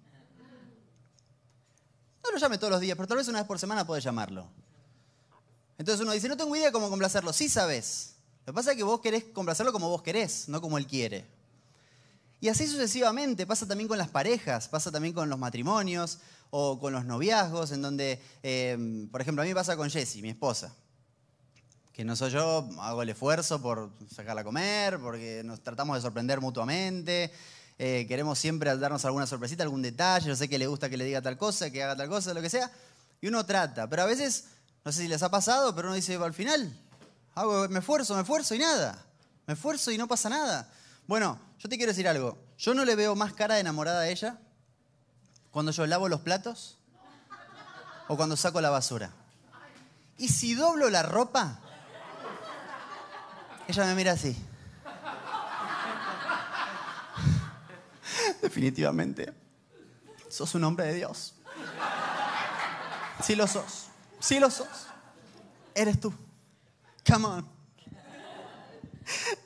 no 2.24 2.32
lo 2.32 2.38
llame 2.38 2.58
todos 2.58 2.72
los 2.72 2.82
días, 2.82 2.96
pero 2.96 3.08
tal 3.08 3.18
vez 3.18 3.28
una 3.28 3.40
vez 3.40 3.48
por 3.48 3.60
semana 3.60 3.86
puede 3.86 4.02
llamarlo. 4.02 4.48
Entonces 5.82 6.00
uno 6.04 6.12
dice, 6.12 6.30
no 6.30 6.38
tengo 6.38 6.56
idea 6.56 6.72
cómo 6.72 6.92
complacerlo. 6.92 7.34
Sí 7.34 7.50
sabes. 7.50 8.14
Lo 8.46 8.54
que 8.54 8.56
pasa 8.56 8.70
es 8.70 8.78
que 8.78 8.84
vos 8.84 9.02
querés 9.02 9.24
complacerlo 9.24 9.74
como 9.74 9.90
vos 9.90 10.04
querés, 10.04 10.48
no 10.48 10.62
como 10.62 10.78
él 10.78 10.86
quiere. 10.86 11.26
Y 12.40 12.50
así 12.50 12.68
sucesivamente, 12.68 13.48
pasa 13.48 13.68
también 13.68 13.88
con 13.88 13.98
las 13.98 14.10
parejas, 14.10 14.68
pasa 14.68 14.92
también 14.92 15.16
con 15.16 15.28
los 15.28 15.40
matrimonios 15.40 16.20
o 16.52 16.80
con 16.80 16.94
los 16.94 17.06
noviazgos, 17.06 17.72
en 17.72 17.82
donde, 17.82 18.22
eh, 18.44 19.08
por 19.12 19.22
ejemplo, 19.22 19.42
a 19.42 19.46
mí 19.46 19.56
pasa 19.56 19.76
con 19.76 19.90
Jessie, 19.90 20.22
mi 20.22 20.30
esposa, 20.30 20.72
que 21.94 22.06
no 22.06 22.16
soy 22.16 22.30
yo, 22.30 22.70
hago 22.80 23.02
el 23.02 23.10
esfuerzo 23.10 23.60
por 23.60 23.90
sacarla 24.14 24.42
a 24.42 24.44
comer, 24.44 25.00
porque 25.00 25.42
nos 25.44 25.64
tratamos 25.64 25.96
de 25.96 26.02
sorprender 26.04 26.42
mutuamente, 26.42 27.32
eh, 27.80 28.06
queremos 28.08 28.38
siempre 28.38 28.78
darnos 28.78 29.04
alguna 29.06 29.26
sorpresita, 29.26 29.64
algún 29.64 29.82
detalle, 29.82 30.28
yo 30.28 30.36
sé 30.36 30.48
que 30.48 30.60
le 30.60 30.68
gusta 30.68 30.92
que 30.92 30.98
le 30.98 31.06
diga 31.06 31.24
tal 31.24 31.40
cosa, 31.40 31.72
que 31.72 31.82
haga 31.82 31.96
tal 31.96 32.08
cosa, 32.08 32.36
lo 32.36 32.42
que 32.44 32.52
sea, 32.52 32.72
y 33.20 33.28
uno 33.28 33.44
trata, 33.48 33.90
pero 33.90 34.04
a 34.04 34.06
veces, 34.06 34.46
no 34.84 34.92
sé 34.92 35.04
si 35.04 35.08
les 35.08 35.22
ha 35.22 35.30
pasado, 35.30 35.76
pero 35.76 35.90
uno 35.90 35.96
dice, 35.96 36.16
al 36.16 36.34
final, 36.34 36.76
hago, 37.36 37.68
me 37.70 37.80
esfuerzo, 37.80 38.16
me 38.16 38.22
esfuerzo 38.22 38.56
y 38.56 38.60
nada, 38.60 39.06
me 39.46 39.54
esfuerzo 39.54 39.92
y 39.92 39.98
no 39.98 40.08
pasa 40.08 40.30
nada. 40.30 40.72
Bueno, 41.08 41.40
yo 41.60 41.70
te 41.70 41.78
quiero 41.78 41.92
decir 41.92 42.08
algo. 42.08 42.38
Yo 42.58 42.74
no 42.74 42.86
le 42.86 42.96
veo 42.96 43.16
más 43.16 43.34
cara 43.34 43.56
de 43.56 43.62
enamorada 43.62 44.02
a 44.02 44.10
ella 44.10 44.40
cuando 45.52 45.72
yo 45.72 45.86
lavo 45.86 46.10
los 46.10 46.22
platos 46.22 46.78
o 48.08 48.18
cuando 48.18 48.36
saco 48.36 48.62
la 48.62 48.70
basura. 48.70 49.12
Y 50.18 50.30
si 50.30 50.56
doblo 50.56 50.90
la 50.90 51.04
ropa, 51.04 51.60
ella 53.68 53.86
me 53.86 53.96
mira 53.96 54.14
así. 54.14 54.36
Definitivamente, 58.42 59.34
sos 60.30 60.56
un 60.56 60.64
hombre 60.64 60.88
de 60.88 60.96
Dios. 60.96 61.36
Sí 63.24 63.36
lo 63.36 63.48
sos. 63.48 63.91
Sí 64.22 64.40
lo 64.40 64.50
sos. 64.50 64.68
Eres 65.76 66.00
tú. 66.00 66.14
Come 67.06 67.26
on. 67.26 67.50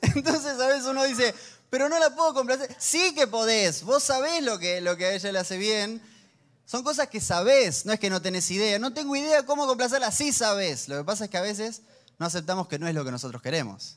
Entonces 0.02 0.60
a 0.60 0.66
veces 0.68 0.84
uno 0.84 1.02
dice, 1.04 1.34
pero 1.70 1.88
no 1.88 1.98
la 1.98 2.14
puedo 2.14 2.34
complacer. 2.34 2.74
Sí 2.78 3.14
que 3.14 3.26
podés, 3.26 3.82
vos 3.82 4.02
sabés 4.02 4.42
lo 4.42 4.58
que, 4.58 4.80
lo 4.80 4.96
que 4.96 5.06
a 5.06 5.14
ella 5.14 5.32
le 5.32 5.38
hace 5.38 5.56
bien. 5.56 6.02
Son 6.66 6.82
cosas 6.82 7.08
que 7.08 7.20
sabés, 7.20 7.86
no 7.86 7.92
es 7.92 8.00
que 8.00 8.10
no 8.10 8.20
tenés 8.20 8.50
idea. 8.50 8.78
No 8.78 8.92
tengo 8.92 9.16
idea 9.16 9.46
cómo 9.46 9.66
complacerla, 9.66 10.10
sí 10.10 10.32
sabés. 10.32 10.88
Lo 10.88 10.98
que 10.98 11.04
pasa 11.04 11.24
es 11.24 11.30
que 11.30 11.38
a 11.38 11.42
veces 11.42 11.82
no 12.18 12.26
aceptamos 12.26 12.68
que 12.68 12.78
no 12.78 12.88
es 12.88 12.94
lo 12.94 13.04
que 13.04 13.10
nosotros 13.10 13.40
queremos, 13.40 13.96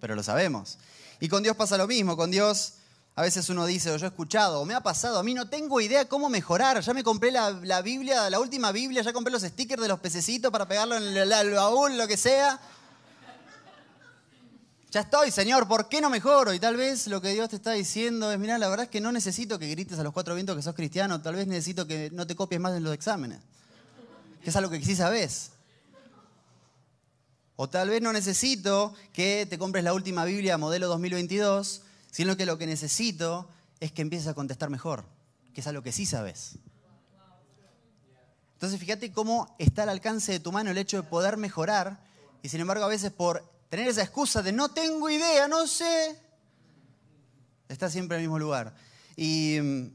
pero 0.00 0.14
lo 0.14 0.22
sabemos. 0.22 0.78
Y 1.20 1.28
con 1.28 1.42
Dios 1.42 1.56
pasa 1.56 1.78
lo 1.78 1.86
mismo, 1.86 2.16
con 2.16 2.30
Dios 2.30 2.74
a 3.14 3.22
veces 3.22 3.48
uno 3.50 3.66
dice, 3.66 3.90
o 3.90 3.96
yo 3.96 4.06
he 4.06 4.08
escuchado, 4.08 4.60
o 4.60 4.64
me 4.64 4.74
ha 4.74 4.80
pasado, 4.80 5.18
a 5.18 5.22
mí 5.22 5.34
no 5.34 5.48
tengo 5.48 5.80
idea 5.80 6.08
cómo 6.08 6.28
mejorar. 6.28 6.80
Ya 6.80 6.94
me 6.94 7.04
compré 7.04 7.30
la, 7.30 7.50
la 7.50 7.82
Biblia, 7.82 8.30
la 8.30 8.40
última 8.40 8.72
Biblia, 8.72 9.02
ya 9.02 9.12
compré 9.12 9.32
los 9.32 9.42
stickers 9.42 9.82
de 9.82 9.88
los 9.88 10.00
pececitos 10.00 10.50
para 10.50 10.66
pegarlo 10.66 10.96
en 10.96 11.16
el, 11.16 11.50
baúl, 11.54 11.98
lo 11.98 12.08
que 12.08 12.16
sea 12.16 12.58
ya 14.92 15.00
estoy, 15.00 15.30
Señor, 15.30 15.66
¿por 15.66 15.88
qué 15.88 16.02
no 16.02 16.10
mejoro? 16.10 16.52
Y 16.52 16.60
tal 16.60 16.76
vez 16.76 17.06
lo 17.06 17.22
que 17.22 17.30
Dios 17.30 17.48
te 17.48 17.56
está 17.56 17.72
diciendo 17.72 18.30
es, 18.30 18.38
mira, 18.38 18.58
la 18.58 18.68
verdad 18.68 18.84
es 18.84 18.90
que 18.90 19.00
no 19.00 19.10
necesito 19.10 19.58
que 19.58 19.66
grites 19.68 19.98
a 19.98 20.02
los 20.02 20.12
cuatro 20.12 20.34
vientos 20.34 20.54
que 20.54 20.60
sos 20.60 20.74
cristiano, 20.74 21.22
tal 21.22 21.34
vez 21.34 21.46
necesito 21.46 21.86
que 21.86 22.10
no 22.12 22.26
te 22.26 22.36
copies 22.36 22.60
más 22.60 22.76
en 22.76 22.84
los 22.84 22.92
exámenes, 22.92 23.38
que 24.44 24.50
es 24.50 24.56
algo 24.56 24.70
que 24.70 24.84
sí 24.84 24.94
sabes. 24.94 25.52
O 27.56 27.70
tal 27.70 27.88
vez 27.88 28.02
no 28.02 28.12
necesito 28.12 28.94
que 29.14 29.46
te 29.48 29.56
compres 29.56 29.82
la 29.82 29.94
última 29.94 30.26
Biblia 30.26 30.58
modelo 30.58 30.88
2022, 30.88 31.81
sino 32.12 32.36
que 32.36 32.46
lo 32.46 32.58
que 32.58 32.66
necesito 32.66 33.48
es 33.80 33.90
que 33.90 34.02
empieces 34.02 34.28
a 34.28 34.34
contestar 34.34 34.70
mejor, 34.70 35.04
que 35.52 35.62
es 35.62 35.66
algo 35.66 35.82
que 35.82 35.90
sí 35.90 36.06
sabes. 36.06 36.58
Entonces 38.52 38.78
fíjate 38.78 39.10
cómo 39.10 39.52
está 39.58 39.82
al 39.82 39.88
alcance 39.88 40.30
de 40.30 40.38
tu 40.38 40.52
mano 40.52 40.70
el 40.70 40.78
hecho 40.78 40.98
de 40.98 41.08
poder 41.08 41.36
mejorar 41.36 41.98
y 42.42 42.48
sin 42.48 42.60
embargo 42.60 42.84
a 42.84 42.88
veces 42.88 43.10
por 43.10 43.42
tener 43.70 43.88
esa 43.88 44.02
excusa 44.02 44.42
de 44.42 44.52
no 44.52 44.68
tengo 44.68 45.10
idea, 45.10 45.48
no 45.48 45.66
sé, 45.66 46.16
está 47.68 47.90
siempre 47.90 48.18
en 48.18 48.22
el 48.22 48.28
mismo 48.28 48.38
lugar. 48.38 48.74
Y 49.16 49.58
mm, 49.60 49.90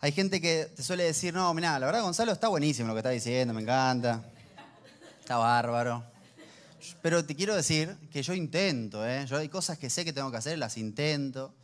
hay 0.00 0.12
gente 0.12 0.40
que 0.40 0.66
te 0.76 0.84
suele 0.84 1.02
decir, 1.02 1.34
no, 1.34 1.52
mira, 1.52 1.78
la 1.80 1.86
verdad 1.86 2.02
Gonzalo 2.02 2.30
está 2.30 2.46
buenísimo 2.46 2.88
lo 2.88 2.94
que 2.94 3.00
está 3.00 3.10
diciendo, 3.10 3.52
me 3.52 3.62
encanta, 3.62 4.22
está 5.20 5.36
bárbaro. 5.36 6.17
Pero 7.02 7.24
te 7.24 7.34
quiero 7.34 7.54
decir 7.54 7.96
que 8.10 8.22
yo 8.22 8.34
intento, 8.34 9.06
¿eh? 9.06 9.26
yo 9.26 9.36
hay 9.36 9.48
cosas 9.48 9.78
que 9.78 9.90
sé 9.90 10.04
que 10.04 10.12
tengo 10.12 10.30
que 10.30 10.36
hacer, 10.36 10.58
las 10.58 10.76
intento. 10.76 11.54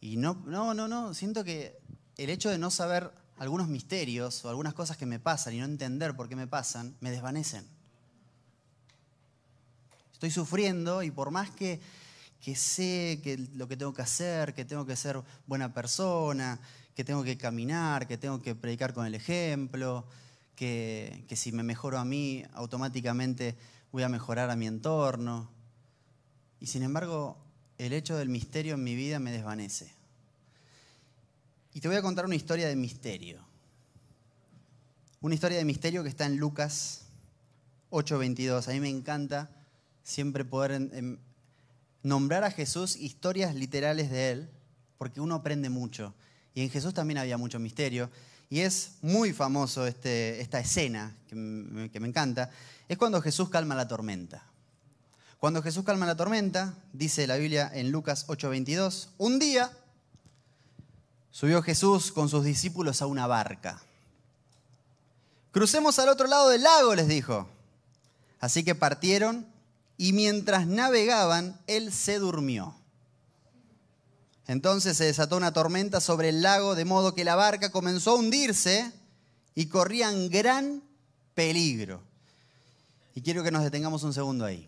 Y 0.00 0.16
no, 0.16 0.42
no, 0.46 0.74
no, 0.74 0.88
no, 0.88 1.14
siento 1.14 1.44
que 1.44 1.78
el 2.16 2.30
hecho 2.30 2.50
de 2.50 2.58
no 2.58 2.70
saber 2.70 3.10
algunos 3.38 3.68
misterios 3.68 4.44
o 4.44 4.48
algunas 4.48 4.74
cosas 4.74 4.96
que 4.96 5.06
me 5.06 5.18
pasan 5.18 5.54
y 5.54 5.58
no 5.58 5.64
entender 5.64 6.14
por 6.14 6.28
qué 6.28 6.36
me 6.36 6.46
pasan, 6.46 6.96
me 7.00 7.10
desvanecen. 7.10 7.64
Estoy 10.12 10.30
sufriendo 10.30 11.02
y 11.02 11.10
por 11.10 11.30
más 11.30 11.50
que, 11.50 11.80
que 12.40 12.56
sé 12.56 13.20
que 13.22 13.38
lo 13.54 13.68
que 13.68 13.76
tengo 13.76 13.94
que 13.94 14.02
hacer, 14.02 14.54
que 14.54 14.64
tengo 14.64 14.84
que 14.84 14.96
ser 14.96 15.22
buena 15.46 15.72
persona, 15.72 16.58
que 16.96 17.04
tengo 17.04 17.22
que 17.22 17.38
caminar, 17.38 18.08
que 18.08 18.18
tengo 18.18 18.42
que 18.42 18.56
predicar 18.56 18.92
con 18.92 19.06
el 19.06 19.14
ejemplo, 19.14 20.04
que, 20.56 21.24
que 21.28 21.36
si 21.36 21.52
me 21.52 21.62
mejoro 21.62 21.98
a 21.98 22.04
mí, 22.04 22.44
automáticamente 22.54 23.56
voy 23.92 24.02
a 24.02 24.08
mejorar 24.08 24.50
a 24.50 24.56
mi 24.56 24.66
entorno. 24.66 25.50
Y 26.60 26.66
sin 26.66 26.82
embargo, 26.82 27.38
el 27.78 27.92
hecho 27.92 28.16
del 28.16 28.28
misterio 28.28 28.74
en 28.74 28.84
mi 28.84 28.94
vida 28.94 29.18
me 29.18 29.32
desvanece. 29.32 29.92
Y 31.74 31.80
te 31.80 31.88
voy 31.88 31.96
a 31.96 32.02
contar 32.02 32.24
una 32.24 32.34
historia 32.34 32.68
de 32.68 32.76
misterio. 32.76 33.40
Una 35.20 35.34
historia 35.34 35.58
de 35.58 35.64
misterio 35.64 36.02
que 36.02 36.08
está 36.08 36.26
en 36.26 36.36
Lucas 36.36 37.06
8:22. 37.90 38.68
A 38.68 38.72
mí 38.72 38.80
me 38.80 38.88
encanta 38.88 39.50
siempre 40.02 40.44
poder 40.44 40.90
nombrar 42.02 42.44
a 42.44 42.50
Jesús 42.50 42.96
historias 42.96 43.54
literales 43.54 44.10
de 44.10 44.30
Él, 44.30 44.50
porque 44.96 45.20
uno 45.20 45.36
aprende 45.36 45.70
mucho. 45.70 46.14
Y 46.54 46.62
en 46.62 46.70
Jesús 46.70 46.94
también 46.94 47.18
había 47.18 47.38
mucho 47.38 47.58
misterio. 47.58 48.10
Y 48.50 48.60
es 48.60 48.92
muy 49.02 49.32
famoso 49.32 49.86
este, 49.86 50.40
esta 50.40 50.58
escena 50.60 51.14
que 51.28 51.90
que 51.92 52.00
me 52.00 52.08
encanta. 52.08 52.50
Es 52.88 52.96
cuando 52.96 53.20
Jesús 53.20 53.50
calma 53.50 53.74
la 53.74 53.86
tormenta. 53.86 54.42
Cuando 55.38 55.62
Jesús 55.62 55.84
calma 55.84 56.06
la 56.06 56.16
tormenta, 56.16 56.74
dice 56.92 57.26
la 57.26 57.36
Biblia 57.36 57.70
en 57.72 57.92
Lucas 57.92 58.26
8:22, 58.26 59.08
un 59.18 59.38
día 59.38 59.70
subió 61.30 61.62
Jesús 61.62 62.10
con 62.10 62.28
sus 62.28 62.44
discípulos 62.44 63.02
a 63.02 63.06
una 63.06 63.26
barca. 63.28 63.80
Crucemos 65.52 65.98
al 65.98 66.08
otro 66.08 66.26
lado 66.26 66.48
del 66.48 66.62
lago, 66.62 66.94
les 66.94 67.06
dijo. 67.06 67.48
Así 68.40 68.64
que 68.64 68.74
partieron 68.74 69.46
y 69.96 70.12
mientras 70.12 70.66
navegaban, 70.66 71.60
él 71.66 71.92
se 71.92 72.18
durmió. 72.18 72.74
Entonces 74.48 74.96
se 74.96 75.04
desató 75.04 75.36
una 75.36 75.52
tormenta 75.52 76.00
sobre 76.00 76.30
el 76.30 76.40
lago, 76.40 76.74
de 76.74 76.86
modo 76.86 77.14
que 77.14 77.22
la 77.22 77.36
barca 77.36 77.70
comenzó 77.70 78.12
a 78.12 78.14
hundirse 78.14 78.90
y 79.54 79.66
corrían 79.66 80.30
gran 80.30 80.82
peligro. 81.34 82.00
Y 83.14 83.20
quiero 83.20 83.44
que 83.44 83.50
nos 83.50 83.62
detengamos 83.62 84.02
un 84.04 84.14
segundo 84.14 84.46
ahí. 84.46 84.66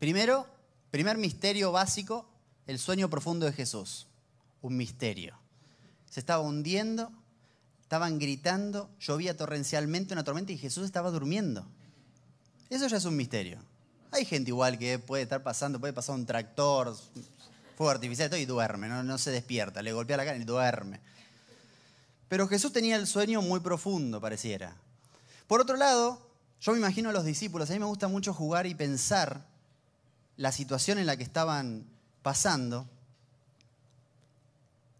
Primero, 0.00 0.46
primer 0.90 1.16
misterio 1.16 1.70
básico, 1.70 2.26
el 2.66 2.80
sueño 2.80 3.08
profundo 3.08 3.46
de 3.46 3.52
Jesús. 3.52 4.08
Un 4.62 4.76
misterio. 4.76 5.38
Se 6.10 6.18
estaba 6.18 6.42
hundiendo, 6.42 7.12
estaban 7.82 8.18
gritando, 8.18 8.90
llovía 8.98 9.36
torrencialmente 9.36 10.12
una 10.12 10.24
tormenta 10.24 10.50
y 10.50 10.58
Jesús 10.58 10.84
estaba 10.84 11.12
durmiendo. 11.12 11.64
Eso 12.68 12.88
ya 12.88 12.96
es 12.96 13.04
un 13.04 13.14
misterio. 13.14 13.60
Hay 14.10 14.24
gente 14.24 14.50
igual 14.50 14.76
que 14.76 14.98
puede 14.98 15.22
estar 15.22 15.44
pasando, 15.44 15.78
puede 15.78 15.92
pasar 15.92 16.16
un 16.16 16.26
tractor, 16.26 16.96
fuego 17.76 17.90
artificial, 17.90 18.34
y 18.36 18.46
duerme, 18.46 18.88
no, 18.88 19.02
no 19.02 19.18
se 19.18 19.30
despierta, 19.30 19.82
le 19.82 19.92
golpea 19.92 20.16
la 20.16 20.24
cara 20.24 20.38
y 20.38 20.44
duerme. 20.44 21.00
Pero 22.28 22.48
Jesús 22.48 22.72
tenía 22.72 22.96
el 22.96 23.06
sueño 23.06 23.42
muy 23.42 23.60
profundo, 23.60 24.20
pareciera. 24.20 24.74
Por 25.46 25.60
otro 25.60 25.76
lado, 25.76 26.26
yo 26.60 26.72
me 26.72 26.78
imagino 26.78 27.10
a 27.10 27.12
los 27.12 27.24
discípulos, 27.24 27.70
a 27.70 27.74
mí 27.74 27.78
me 27.78 27.86
gusta 27.86 28.08
mucho 28.08 28.34
jugar 28.34 28.66
y 28.66 28.74
pensar 28.74 29.44
la 30.36 30.52
situación 30.52 30.98
en 30.98 31.06
la 31.06 31.16
que 31.16 31.22
estaban 31.22 31.84
pasando. 32.22 32.88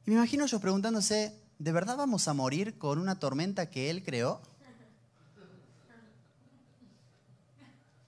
Y 0.04 0.10
me 0.10 0.16
imagino 0.16 0.44
ellos 0.44 0.60
preguntándose, 0.60 1.34
¿de 1.58 1.72
verdad 1.72 1.96
vamos 1.96 2.28
a 2.28 2.34
morir 2.34 2.78
con 2.78 2.98
una 2.98 3.18
tormenta 3.18 3.70
que 3.70 3.90
Él 3.90 4.04
creó? 4.04 4.40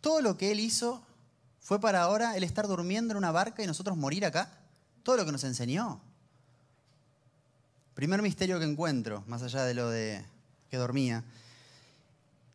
Todo 0.01 0.21
lo 0.21 0.37
que 0.37 0.53
Él 0.53 0.61
hizo 0.61 1.03
fue 1.61 1.81
para 1.81 2.03
ahora 2.03 2.37
Él 2.37 2.45
estar 2.45 2.69
durmiendo 2.69 3.13
en 3.13 3.19
una 3.19 3.33
barca 3.33 3.63
y 3.63 3.67
nosotros 3.67 3.97
morir 3.97 4.25
acá. 4.25 4.58
Todo 5.09 5.17
lo 5.17 5.25
que 5.25 5.33
nos 5.33 5.45
enseñó. 5.45 6.03
Primer 7.95 8.21
misterio 8.21 8.59
que 8.59 8.67
encuentro, 8.67 9.25
más 9.27 9.43
allá 9.43 9.65
de 9.65 9.73
lo 9.73 9.89
de 9.89 10.23
que 10.69 10.77
dormía. 10.77 11.25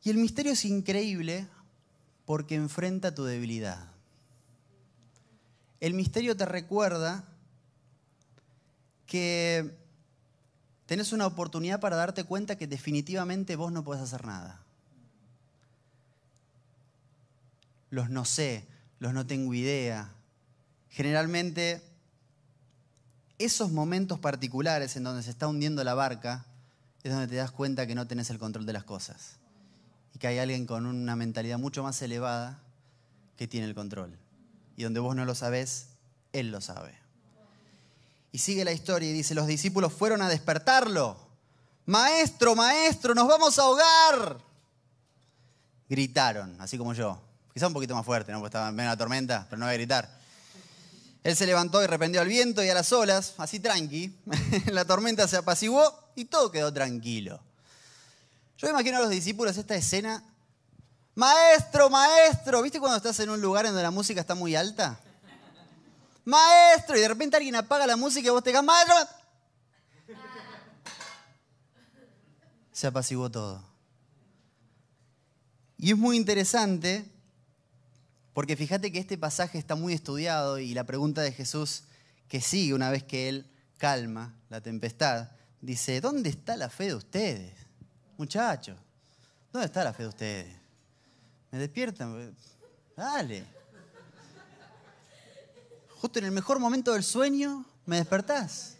Y 0.03 0.11
el 0.11 0.17
misterio 0.17 0.51
es 0.51 0.63
increíble 0.63 1.47
porque 2.25 2.53
enfrenta 2.53 3.15
tu 3.15 3.23
debilidad. 3.23 3.87
El 5.79 5.95
misterio 5.95 6.37
te 6.37 6.45
recuerda 6.45 7.23
que 9.07 9.75
tenés 10.85 11.11
una 11.11 11.25
oportunidad 11.25 11.79
para 11.79 11.95
darte 11.95 12.23
cuenta 12.23 12.55
que 12.55 12.67
definitivamente 12.67 13.55
vos 13.55 13.71
no 13.71 13.83
podés 13.83 14.03
hacer 14.03 14.27
nada. 14.27 14.63
los 17.89 18.11
no 18.11 18.25
sé, 18.25 18.67
los 18.99 19.11
no 19.11 19.25
tengo 19.25 19.55
idea. 19.55 20.13
Generalmente, 20.91 21.92
esos 23.39 23.71
momentos 23.71 24.19
particulares 24.19 24.95
en 24.95 25.03
donde 25.03 25.23
se 25.23 25.29
está 25.29 25.47
hundiendo 25.47 25.83
la 25.83 25.93
barca 25.93 26.45
es 27.03 27.11
donde 27.11 27.27
te 27.27 27.35
das 27.35 27.51
cuenta 27.51 27.85
que 27.87 27.95
no 27.95 28.07
tenés 28.07 28.29
el 28.29 28.39
control 28.39 28.65
de 28.65 28.73
las 28.73 28.83
cosas 28.83 29.37
y 30.13 30.19
que 30.19 30.27
hay 30.27 30.39
alguien 30.39 30.65
con 30.65 30.85
una 30.85 31.15
mentalidad 31.15 31.57
mucho 31.57 31.83
más 31.83 32.01
elevada 32.01 32.59
que 33.35 33.47
tiene 33.47 33.67
el 33.67 33.75
control. 33.75 34.17
Y 34.77 34.83
donde 34.83 34.99
vos 34.99 35.15
no 35.15 35.25
lo 35.25 35.35
sabés, 35.35 35.87
Él 36.31 36.51
lo 36.51 36.61
sabe. 36.61 36.95
Y 38.31 38.39
sigue 38.39 38.65
la 38.65 38.71
historia 38.71 39.09
y 39.09 39.13
dice, 39.13 39.35
los 39.35 39.47
discípulos 39.47 39.93
fueron 39.93 40.21
a 40.21 40.29
despertarlo. 40.29 41.17
Maestro, 41.85 42.55
maestro, 42.55 43.13
nos 43.13 43.27
vamos 43.27 43.59
a 43.59 43.63
ahogar. 43.63 44.39
Gritaron, 45.89 46.59
así 46.59 46.77
como 46.77 46.93
yo. 46.93 47.21
Quizá 47.53 47.67
un 47.67 47.73
poquito 47.73 47.93
más 47.93 48.05
fuerte, 48.05 48.31
¿no? 48.31 48.39
Porque 48.39 48.47
estaba 48.47 48.69
en 48.69 48.77
la 48.77 48.97
tormenta, 48.97 49.45
pero 49.49 49.59
no 49.59 49.65
voy 49.65 49.73
a 49.73 49.77
gritar. 49.77 50.22
Él 51.23 51.37
se 51.37 51.45
levantó 51.45 51.81
y 51.81 51.87
reprendió 51.87 52.19
al 52.21 52.27
viento 52.27 52.63
y 52.63 52.69
a 52.69 52.73
las 52.73 52.91
olas, 52.91 53.35
así 53.37 53.59
tranqui. 53.59 54.13
la 54.71 54.83
tormenta 54.83 55.27
se 55.27 55.37
apaciguó 55.37 56.11
y 56.15 56.25
todo 56.25 56.51
quedó 56.51 56.73
tranquilo. 56.73 57.41
Yo 58.57 58.69
imagino 58.69 58.97
a 58.97 59.01
los 59.01 59.09
discípulos 59.09 59.57
esta 59.57 59.75
escena. 59.75 60.23
Maestro, 61.15 61.89
maestro, 61.89 62.61
¿viste 62.61 62.79
cuando 62.79 62.97
estás 62.97 63.19
en 63.19 63.29
un 63.29 63.39
lugar 63.39 63.65
en 63.65 63.71
donde 63.71 63.83
la 63.83 63.91
música 63.91 64.19
está 64.19 64.35
muy 64.35 64.55
alta? 64.55 64.99
Maestro, 66.25 66.97
y 66.97 67.01
de 67.01 67.07
repente 67.07 67.37
alguien 67.37 67.55
apaga 67.55 67.87
la 67.87 67.95
música 67.95 68.27
y 68.27 68.31
vos 68.31 68.43
te 68.43 68.49
digas, 68.49 68.63
maestro. 68.63 68.95
Se 72.71 72.87
apaciguó 72.87 73.29
todo. 73.29 73.63
Y 75.77 75.91
es 75.91 75.97
muy 75.97 76.17
interesante 76.17 77.12
porque 78.33 78.55
fíjate 78.55 78.91
que 78.91 78.99
este 78.99 79.17
pasaje 79.17 79.57
está 79.57 79.75
muy 79.75 79.93
estudiado 79.93 80.57
y 80.59 80.73
la 80.73 80.83
pregunta 80.83 81.21
de 81.21 81.31
Jesús 81.31 81.83
que 82.27 82.41
sigue 82.41 82.73
una 82.73 82.89
vez 82.89 83.03
que 83.03 83.29
Él 83.29 83.49
calma 83.77 84.33
la 84.49 84.61
tempestad, 84.61 85.29
dice, 85.61 86.01
¿dónde 86.01 86.29
está 86.29 86.57
la 86.57 86.69
fe 86.69 86.87
de 86.87 86.95
ustedes? 86.95 87.53
Muchachos, 88.17 88.77
¿dónde 89.51 89.67
está 89.67 89.83
la 89.83 89.93
fe 89.93 90.03
de 90.03 90.09
ustedes? 90.09 90.55
Me 91.51 91.59
despiertan, 91.59 92.35
dale. 92.97 93.45
Justo 96.01 96.19
en 96.19 96.25
el 96.25 96.31
mejor 96.31 96.59
momento 96.59 96.93
del 96.93 97.03
sueño, 97.03 97.65
me 97.85 97.97
despertás. 97.97 98.77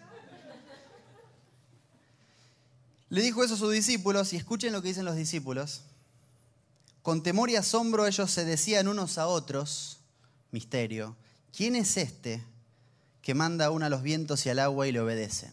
Le 3.09 3.21
dijo 3.21 3.43
eso 3.43 3.53
a 3.53 3.57
sus 3.57 3.71
discípulos 3.71 4.33
y 4.33 4.37
escuchen 4.37 4.73
lo 4.73 4.81
que 4.81 4.87
dicen 4.87 5.05
los 5.05 5.15
discípulos. 5.15 5.83
Con 7.03 7.21
temor 7.21 7.49
y 7.49 7.57
asombro 7.57 8.07
ellos 8.07 8.31
se 8.31 8.45
decían 8.45 8.87
unos 8.87 9.17
a 9.17 9.27
otros, 9.27 9.99
misterio, 10.51 11.17
¿quién 11.55 11.75
es 11.75 11.97
este 11.97 12.41
que 13.21 13.33
manda 13.33 13.65
aún 13.65 13.83
a 13.83 13.89
los 13.89 14.01
vientos 14.01 14.45
y 14.45 14.49
al 14.49 14.59
agua 14.59 14.87
y 14.87 14.93
le 14.93 15.01
obedecen? 15.01 15.51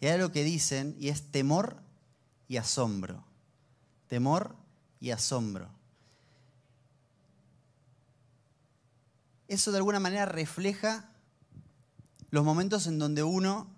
Y 0.00 0.06
hay 0.06 0.18
lo 0.18 0.32
que 0.32 0.44
dicen 0.44 0.96
y 0.98 1.10
es 1.10 1.30
temor 1.30 1.76
y 2.48 2.56
asombro. 2.56 3.22
Temor 4.08 4.56
y 4.98 5.10
asombro. 5.10 5.68
Eso 9.48 9.72
de 9.72 9.76
alguna 9.76 10.00
manera 10.00 10.24
refleja 10.24 11.10
los 12.30 12.44
momentos 12.44 12.86
en 12.86 12.98
donde 12.98 13.22
uno 13.22 13.68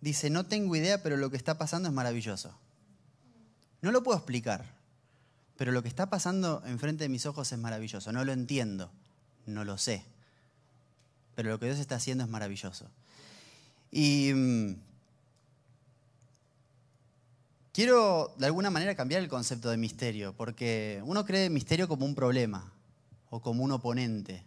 dice, 0.00 0.30
no 0.30 0.46
tengo 0.46 0.76
idea, 0.76 1.02
pero 1.02 1.16
lo 1.16 1.28
que 1.28 1.36
está 1.36 1.58
pasando 1.58 1.88
es 1.88 1.94
maravilloso. 1.94 2.56
No 3.82 3.90
lo 3.90 4.04
puedo 4.04 4.16
explicar 4.16 4.77
pero 5.58 5.72
lo 5.72 5.82
que 5.82 5.88
está 5.88 6.08
pasando 6.08 6.62
enfrente 6.66 7.02
de 7.02 7.08
mis 7.08 7.26
ojos 7.26 7.50
es 7.50 7.58
maravilloso. 7.58 8.12
No 8.12 8.24
lo 8.24 8.32
entiendo, 8.32 8.92
no 9.44 9.64
lo 9.64 9.76
sé, 9.76 10.04
pero 11.34 11.50
lo 11.50 11.58
que 11.58 11.66
Dios 11.66 11.80
está 11.80 11.96
haciendo 11.96 12.22
es 12.22 12.30
maravilloso. 12.30 12.88
Y 13.90 14.32
mm, 14.32 14.76
quiero 17.72 18.36
de 18.38 18.46
alguna 18.46 18.70
manera 18.70 18.94
cambiar 18.94 19.20
el 19.20 19.28
concepto 19.28 19.68
de 19.68 19.76
misterio, 19.76 20.32
porque 20.32 21.02
uno 21.04 21.24
cree 21.24 21.50
misterio 21.50 21.88
como 21.88 22.06
un 22.06 22.14
problema, 22.14 22.72
o 23.28 23.42
como 23.42 23.64
un 23.64 23.72
oponente, 23.72 24.44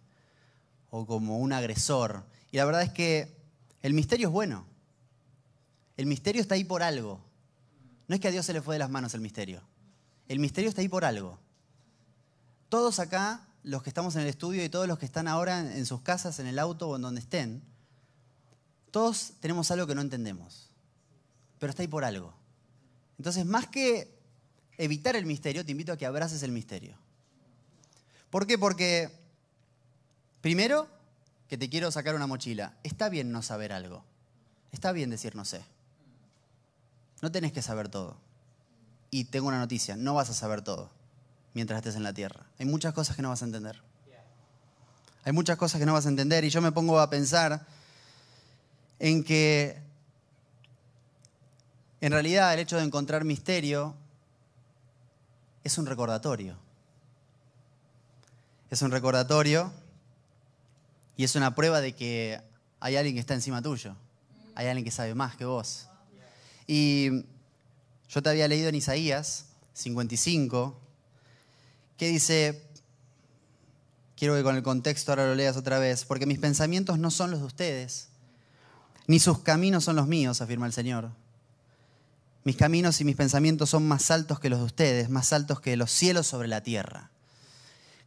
o 0.91 1.05
como 1.05 1.39
un 1.39 1.51
agresor. 1.51 2.23
Y 2.53 2.57
la 2.57 2.63
verdad 2.63 2.83
es 2.83 2.91
que 2.91 3.35
el 3.81 3.93
misterio 3.93 4.29
es 4.29 4.33
bueno. 4.33 4.65
El 5.97 6.05
misterio 6.05 6.41
está 6.41 6.55
ahí 6.55 6.63
por 6.63 6.83
algo. 6.83 7.19
No 8.07 8.15
es 8.15 8.21
que 8.21 8.29
a 8.29 8.31
Dios 8.31 8.45
se 8.45 8.53
le 8.53 8.61
fue 8.61 8.75
de 8.75 8.79
las 8.79 8.89
manos 8.89 9.13
el 9.13 9.19
misterio. 9.19 9.61
El 10.31 10.39
misterio 10.39 10.69
está 10.69 10.79
ahí 10.79 10.87
por 10.87 11.03
algo. 11.03 11.37
Todos 12.69 12.99
acá, 12.99 13.45
los 13.63 13.83
que 13.83 13.89
estamos 13.89 14.15
en 14.15 14.21
el 14.21 14.29
estudio 14.29 14.63
y 14.63 14.69
todos 14.69 14.87
los 14.87 14.97
que 14.97 15.05
están 15.05 15.27
ahora 15.27 15.59
en 15.59 15.85
sus 15.85 15.99
casas, 16.03 16.39
en 16.39 16.47
el 16.47 16.57
auto 16.57 16.87
o 16.87 16.95
en 16.95 17.01
donde 17.01 17.19
estén, 17.19 17.61
todos 18.91 19.33
tenemos 19.41 19.71
algo 19.71 19.87
que 19.87 19.93
no 19.93 19.99
entendemos, 19.99 20.69
pero 21.59 21.71
está 21.71 21.81
ahí 21.81 21.89
por 21.89 22.05
algo. 22.05 22.33
Entonces, 23.17 23.45
más 23.45 23.67
que 23.67 24.17
evitar 24.77 25.17
el 25.17 25.25
misterio, 25.25 25.65
te 25.65 25.73
invito 25.73 25.91
a 25.91 25.97
que 25.97 26.05
abraces 26.05 26.41
el 26.43 26.53
misterio. 26.53 26.95
¿Por 28.29 28.47
qué? 28.47 28.57
Porque, 28.57 29.11
primero, 30.39 30.87
que 31.49 31.57
te 31.57 31.69
quiero 31.69 31.91
sacar 31.91 32.15
una 32.15 32.25
mochila. 32.25 32.77
Está 32.83 33.09
bien 33.09 33.33
no 33.33 33.41
saber 33.41 33.73
algo. 33.73 34.05
Está 34.71 34.93
bien 34.93 35.09
decir 35.09 35.35
no 35.35 35.43
sé. 35.43 35.61
No 37.21 37.33
tenés 37.33 37.51
que 37.51 37.61
saber 37.61 37.89
todo. 37.89 38.30
Y 39.11 39.25
tengo 39.25 39.49
una 39.49 39.59
noticia, 39.59 39.95
no 39.95 40.13
vas 40.15 40.29
a 40.29 40.33
saber 40.33 40.61
todo 40.61 40.89
mientras 41.53 41.77
estés 41.77 41.95
en 41.95 42.03
la 42.03 42.13
tierra. 42.13 42.45
Hay 42.57 42.65
muchas 42.65 42.93
cosas 42.93 43.15
que 43.15 43.21
no 43.21 43.29
vas 43.29 43.41
a 43.41 43.45
entender. 43.45 43.81
Hay 45.23 45.33
muchas 45.33 45.57
cosas 45.57 45.79
que 45.79 45.85
no 45.85 45.93
vas 45.93 46.05
a 46.05 46.09
entender 46.09 46.43
y 46.45 46.49
yo 46.49 46.61
me 46.61 46.71
pongo 46.71 46.99
a 46.99 47.09
pensar 47.09 47.65
en 48.97 49.23
que 49.23 49.77
en 51.99 52.11
realidad 52.11 52.53
el 52.53 52.59
hecho 52.59 52.77
de 52.77 52.83
encontrar 52.83 53.23
misterio 53.23 53.93
es 55.63 55.77
un 55.77 55.85
recordatorio. 55.85 56.57
Es 58.71 58.81
un 58.81 58.89
recordatorio 58.89 59.71
y 61.17 61.23
es 61.23 61.35
una 61.35 61.53
prueba 61.53 61.81
de 61.81 61.93
que 61.93 62.41
hay 62.79 62.95
alguien 62.95 63.15
que 63.15 63.19
está 63.19 63.35
encima 63.35 63.61
tuyo. 63.61 63.95
Hay 64.55 64.67
alguien 64.67 64.83
que 64.83 64.91
sabe 64.91 65.13
más 65.13 65.35
que 65.35 65.45
vos. 65.45 65.87
Y 66.65 67.25
yo 68.11 68.21
te 68.21 68.29
había 68.29 68.47
leído 68.49 68.67
en 68.67 68.75
Isaías 68.75 69.45
55, 69.73 70.77
que 71.97 72.09
dice, 72.09 72.61
quiero 74.17 74.35
que 74.35 74.43
con 74.43 74.57
el 74.57 74.63
contexto 74.63 75.13
ahora 75.13 75.27
lo 75.27 75.35
leas 75.35 75.55
otra 75.55 75.79
vez, 75.79 76.03
porque 76.03 76.25
mis 76.25 76.39
pensamientos 76.39 76.99
no 76.99 77.09
son 77.09 77.31
los 77.31 77.39
de 77.39 77.45
ustedes, 77.45 78.09
ni 79.07 79.19
sus 79.19 79.39
caminos 79.39 79.85
son 79.85 79.95
los 79.95 80.07
míos, 80.07 80.41
afirma 80.41 80.65
el 80.65 80.73
Señor. 80.73 81.11
Mis 82.43 82.57
caminos 82.57 82.99
y 82.99 83.05
mis 83.05 83.15
pensamientos 83.15 83.69
son 83.69 83.87
más 83.87 84.11
altos 84.11 84.41
que 84.41 84.49
los 84.49 84.59
de 84.59 84.65
ustedes, 84.65 85.09
más 85.09 85.31
altos 85.31 85.61
que 85.61 85.77
los 85.77 85.89
cielos 85.89 86.27
sobre 86.27 86.49
la 86.49 86.61
tierra. 86.63 87.11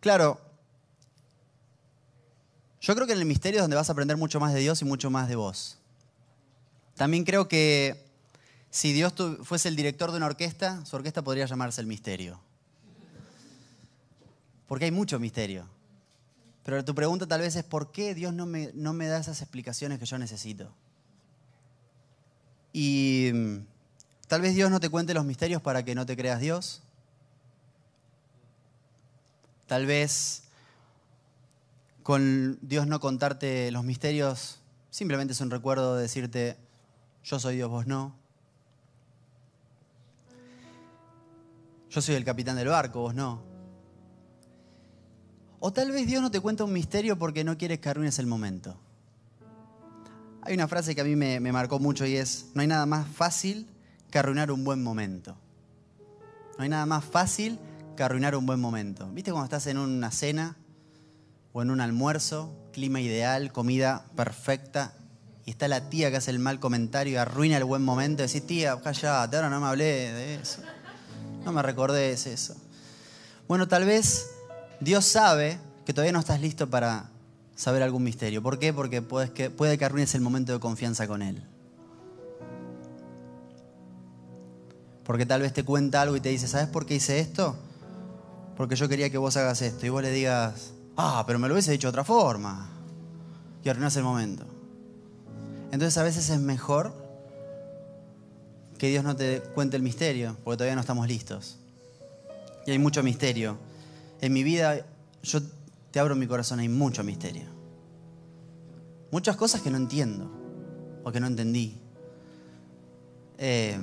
Claro, 0.01 0.39
yo 2.83 2.95
creo 2.95 3.07
que 3.07 3.15
en 3.15 3.21
el 3.21 3.27
misterio 3.27 3.61
es 3.61 3.65
donde 3.65 3.77
vas 3.77 3.89
a 3.89 3.93
aprender 3.93 4.19
mucho 4.19 4.39
más 4.39 4.53
de 4.53 4.61
Dios 4.61 4.83
y 4.83 4.85
mucho 4.85 5.09
más 5.09 5.29
de 5.29 5.37
vos. 5.37 5.79
También 6.95 7.25
creo 7.25 7.49
que 7.49 8.04
si 8.75 8.93
Dios 8.93 9.15
fuese 9.45 9.69
el 9.69 9.77
director 9.77 10.11
de 10.11 10.17
una 10.17 10.27
orquesta, 10.27 10.85
su 10.85 10.97
orquesta 10.97 11.23
podría 11.23 11.47
llamarse 11.47 11.81
El 11.81 11.87
Misterio. 11.87 12.41
Porque 14.67 14.87
hay 14.87 14.91
mucho 14.91 15.21
misterio. 15.21 15.69
Pero 16.65 16.85
tu 16.85 16.93
pregunta 16.93 17.25
tal 17.29 17.43
vez 17.43 17.55
es, 17.55 17.63
¿por 17.63 17.93
qué 17.93 18.17
Dios 18.17 18.35
no 18.35 18.47
me, 18.47 19.07
da 19.07 19.19
esas 19.19 19.41
explicaciones 19.43 20.01
que 20.01 20.07
yo 20.07 20.19
necesito? 20.19 20.73
Y 22.73 23.31
mm, 23.33 23.59
tal 24.27 24.41
vez 24.41 24.57
Dios 24.57 24.73
no 24.73 24.81
te 24.81 24.89
cuente 24.89 25.15
los 25.15 25.25
misterios 25.25 25.63
para 25.63 25.85
que 25.85 25.95
no 25.95 26.05
te 26.05 26.17
creas 26.17 26.41
Dios. 26.41 26.83
Tal 29.69 29.87
vez 29.87 30.43
con 32.03 32.59
Dios 32.61 32.89
no 32.89 32.99
contarte 32.99 33.71
los 33.71 33.85
misterios 33.85 34.59
simplemente 34.91 35.33
es 35.33 35.41
un 35.41 35.53
recuerdo 35.53 35.95
de 35.95 36.03
decirte, 36.03 36.57
yo 37.23 37.39
soy 37.39 37.55
Dios, 37.55 37.71
vos 37.71 37.87
no. 37.87 38.24
Yo 41.95 42.03
soy 42.03 42.17
el 42.17 42.25
capitán 42.25 42.57
del 42.57 42.67
barco, 42.67 43.03
vos 43.03 43.15
no. 43.15 43.41
O 45.61 45.73
tal 45.73 45.93
vez 45.93 46.09
Dios 46.09 46.21
no 46.21 46.29
te 46.29 46.41
cuenta 46.41 46.65
un 46.65 46.73
misterio 46.73 47.17
porque 47.17 47.45
no 47.45 47.57
quieres 47.57 47.79
que 47.79 47.89
arruines 47.89 48.19
el 48.19 48.27
momento. 48.27 48.77
Hay 50.43 50.55
una 50.55 50.67
frase 50.67 50.97
que 50.97 51.03
a 51.03 51.05
mí 51.05 51.15
me, 51.15 51.39
marcó 51.53 51.79
mucho 51.79 52.05
y 52.05 52.17
es, 52.17 52.47
no 52.53 52.63
hay 52.63 52.67
nada 52.67 52.85
más 52.85 53.07
fácil 53.07 53.69
que 54.11 54.19
arruinar 54.19 54.51
un 54.51 54.65
buen 54.65 54.83
momento. 54.83 55.37
No 56.59 56.65
hay 56.65 56.69
nada 56.69 56.85
más 56.85 57.05
fácil 57.05 57.61
que 57.97 58.03
arruinar 58.03 58.35
un 58.35 58.45
buen 58.45 58.59
momento. 58.59 59.09
¿Viste 59.13 59.31
cuando 59.31 59.45
estás 59.45 59.69
en 59.69 59.79
una 59.79 60.11
cena 60.11 60.57
o 61.53 61.63
en 61.63 61.71
un 61.71 61.81
almuerzo, 61.81 62.53
clima 62.73 63.01
ideal, 63.01 63.53
comida 63.53 64.05
perfecta, 64.17 64.95
y 65.47 65.51
está 65.51 65.69
la 65.69 65.91
tía 65.91 66.11
que 66.11 66.17
hace 66.17 66.33
el 66.33 66.41
mal 66.41 66.59
comentario 66.59 67.13
y 67.13 67.17
arruina 67.19 67.57
el 67.57 67.65
buen 67.65 67.85
momento? 67.85 68.25
Decís, 68.25 68.45
tía, 68.45 68.81
callate, 68.83 69.37
ahora 69.37 69.49
no 69.49 69.61
me 69.61 69.67
hablé 69.69 69.85
de 69.85 70.35
eso. 70.35 70.61
No 71.45 71.53
me 71.53 71.63
recordé 71.63 72.13
eso. 72.13 72.55
Bueno, 73.47 73.69
tal 73.69 73.85
vez 73.85 74.31
Dios 74.81 75.05
sabe 75.05 75.59
que 75.85 75.93
todavía 75.93 76.13
no 76.13 76.21
estás 76.21 76.41
listo 76.41 76.71
para 76.71 77.11
saber 77.55 77.83
algún 77.83 78.03
misterio. 78.03 78.43
¿Por 78.43 78.59
qué? 78.59 78.73
Porque 78.73 79.03
puedes 79.03 79.31
que, 79.31 79.51
puede 79.51 79.77
que 79.77 79.85
arruines 79.85 80.15
el 80.15 80.23
momento 80.23 80.53
de 80.53 80.61
confianza 80.61 81.07
con 81.07 81.23
Él. 81.23 81.43
Porque 85.05 85.27
tal 85.27 85.43
vez 85.43 85.53
te 85.53 85.65
cuenta 85.65 86.01
algo 86.01 86.17
y 86.17 86.21
te 86.21 86.31
dice, 86.31 86.49
¿sabes 86.49 86.69
por 86.69 86.87
qué 86.87 86.95
hice 86.95 87.21
esto? 87.21 87.57
Porque 88.57 88.75
yo 88.75 88.89
quería 88.89 89.11
que 89.11 89.19
vos 89.19 89.37
hagas 89.37 89.61
esto. 89.61 89.85
Y 89.85 89.91
vos 89.91 90.03
le 90.03 90.11
digas, 90.11 90.73
ah, 90.97 91.25
pero 91.27 91.39
me 91.39 91.47
lo 91.47 91.55
hubiese 91.55 91.73
dicho 91.73 91.89
de 91.89 91.91
otra 91.91 92.05
forma. 92.05 92.71
Y 93.63 93.69
arruinas 93.69 93.97
el 93.97 94.05
momento. 94.05 94.47
Entonces 95.73 95.99
a 95.99 96.03
veces 96.03 96.31
es 96.31 96.41
mejor 96.41 97.04
que 98.85 98.91
Dios 98.91 99.03
no 99.03 99.17
te 99.17 99.41
cuente 99.41 99.79
el 99.79 99.83
misterio, 99.83 100.37
porque 100.45 100.59
todavía 100.59 100.75
no 100.75 100.83
estamos 100.83 101.09
listos. 101.09 101.57
Y 102.67 102.71
hay 102.71 102.79
mucho 102.79 103.03
misterio. 103.03 103.57
En 104.21 104.31
mi 104.31 104.43
vida, 104.43 104.85
yo 105.23 105.41
te 105.91 106.01
abro 106.01 106.15
mi 106.15 106.27
corazón, 106.27 106.59
hay 106.61 106.69
mucho 106.69 107.03
misterio. 107.03 107.45
Muchas 109.11 109.37
cosas 109.37 109.63
que 109.63 109.71
no 109.71 109.79
entiendo 109.79 110.31
o 111.03 111.11
que 111.11 111.19
no 111.19 111.27
entendí. 111.27 111.81
Eh, 113.39 113.79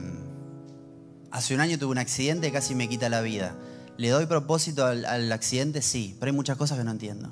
hace 1.31 1.55
un 1.55 1.61
año 1.61 1.79
tuve 1.79 1.93
un 1.93 1.97
accidente 1.97 2.45
que 2.45 2.53
casi 2.53 2.75
me 2.75 2.87
quita 2.87 3.09
la 3.09 3.21
vida. 3.21 3.57
¿Le 3.97 4.09
doy 4.09 4.27
propósito 4.27 4.85
al 4.85 5.31
accidente? 5.31 5.81
Sí, 5.81 6.15
pero 6.19 6.29
hay 6.29 6.35
muchas 6.35 6.57
cosas 6.57 6.77
que 6.77 6.83
no 6.83 6.91
entiendo. 6.91 7.31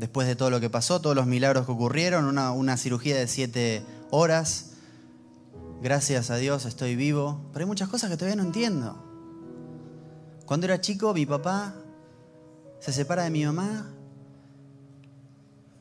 Después 0.00 0.26
de 0.26 0.34
todo 0.34 0.48
lo 0.48 0.60
que 0.60 0.70
pasó, 0.70 1.02
todos 1.02 1.14
los 1.14 1.26
milagros 1.26 1.66
que 1.66 1.72
ocurrieron, 1.72 2.24
una, 2.26 2.76
cirugía 2.78 3.18
de 3.18 3.28
siete 3.28 3.84
horas. 4.10 4.70
Gracias 5.82 6.30
a 6.30 6.36
Dios 6.36 6.64
estoy 6.64 6.96
vivo, 6.96 7.42
pero 7.52 7.64
hay 7.64 7.68
muchas 7.68 7.90
cosas 7.90 8.08
que 8.08 8.16
todavía 8.16 8.36
no 8.36 8.42
entiendo. 8.42 8.96
Cuando 10.46 10.64
era 10.64 10.80
chico, 10.80 11.12
mi 11.12 11.26
papá 11.26 11.74
se 12.80 12.94
separa 12.94 13.24
de 13.24 13.30
mi 13.30 13.44
mamá, 13.44 13.90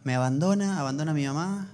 me 0.04 0.16
abandona, 0.16 0.82
abandona 0.82 1.12
a 1.12 1.16
mi 1.16 1.26
mamá. 1.26 1.70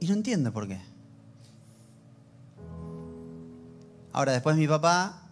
Y 0.00 0.08
no 0.08 0.14
entiendo 0.14 0.52
por 0.52 0.66
qué. 0.66 0.80
Ahora, 4.12 4.32
después 4.32 4.56
mi 4.56 4.66
papá 4.66 5.22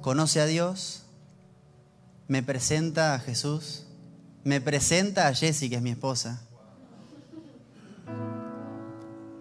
conoce 0.00 0.40
a 0.40 0.46
Dios, 0.46 1.01
me 2.32 2.42
presenta 2.42 3.12
a 3.12 3.18
Jesús, 3.18 3.84
me 4.42 4.62
presenta 4.62 5.28
a 5.28 5.34
Jessie, 5.34 5.68
que 5.68 5.76
es 5.76 5.82
mi 5.82 5.90
esposa. 5.90 6.40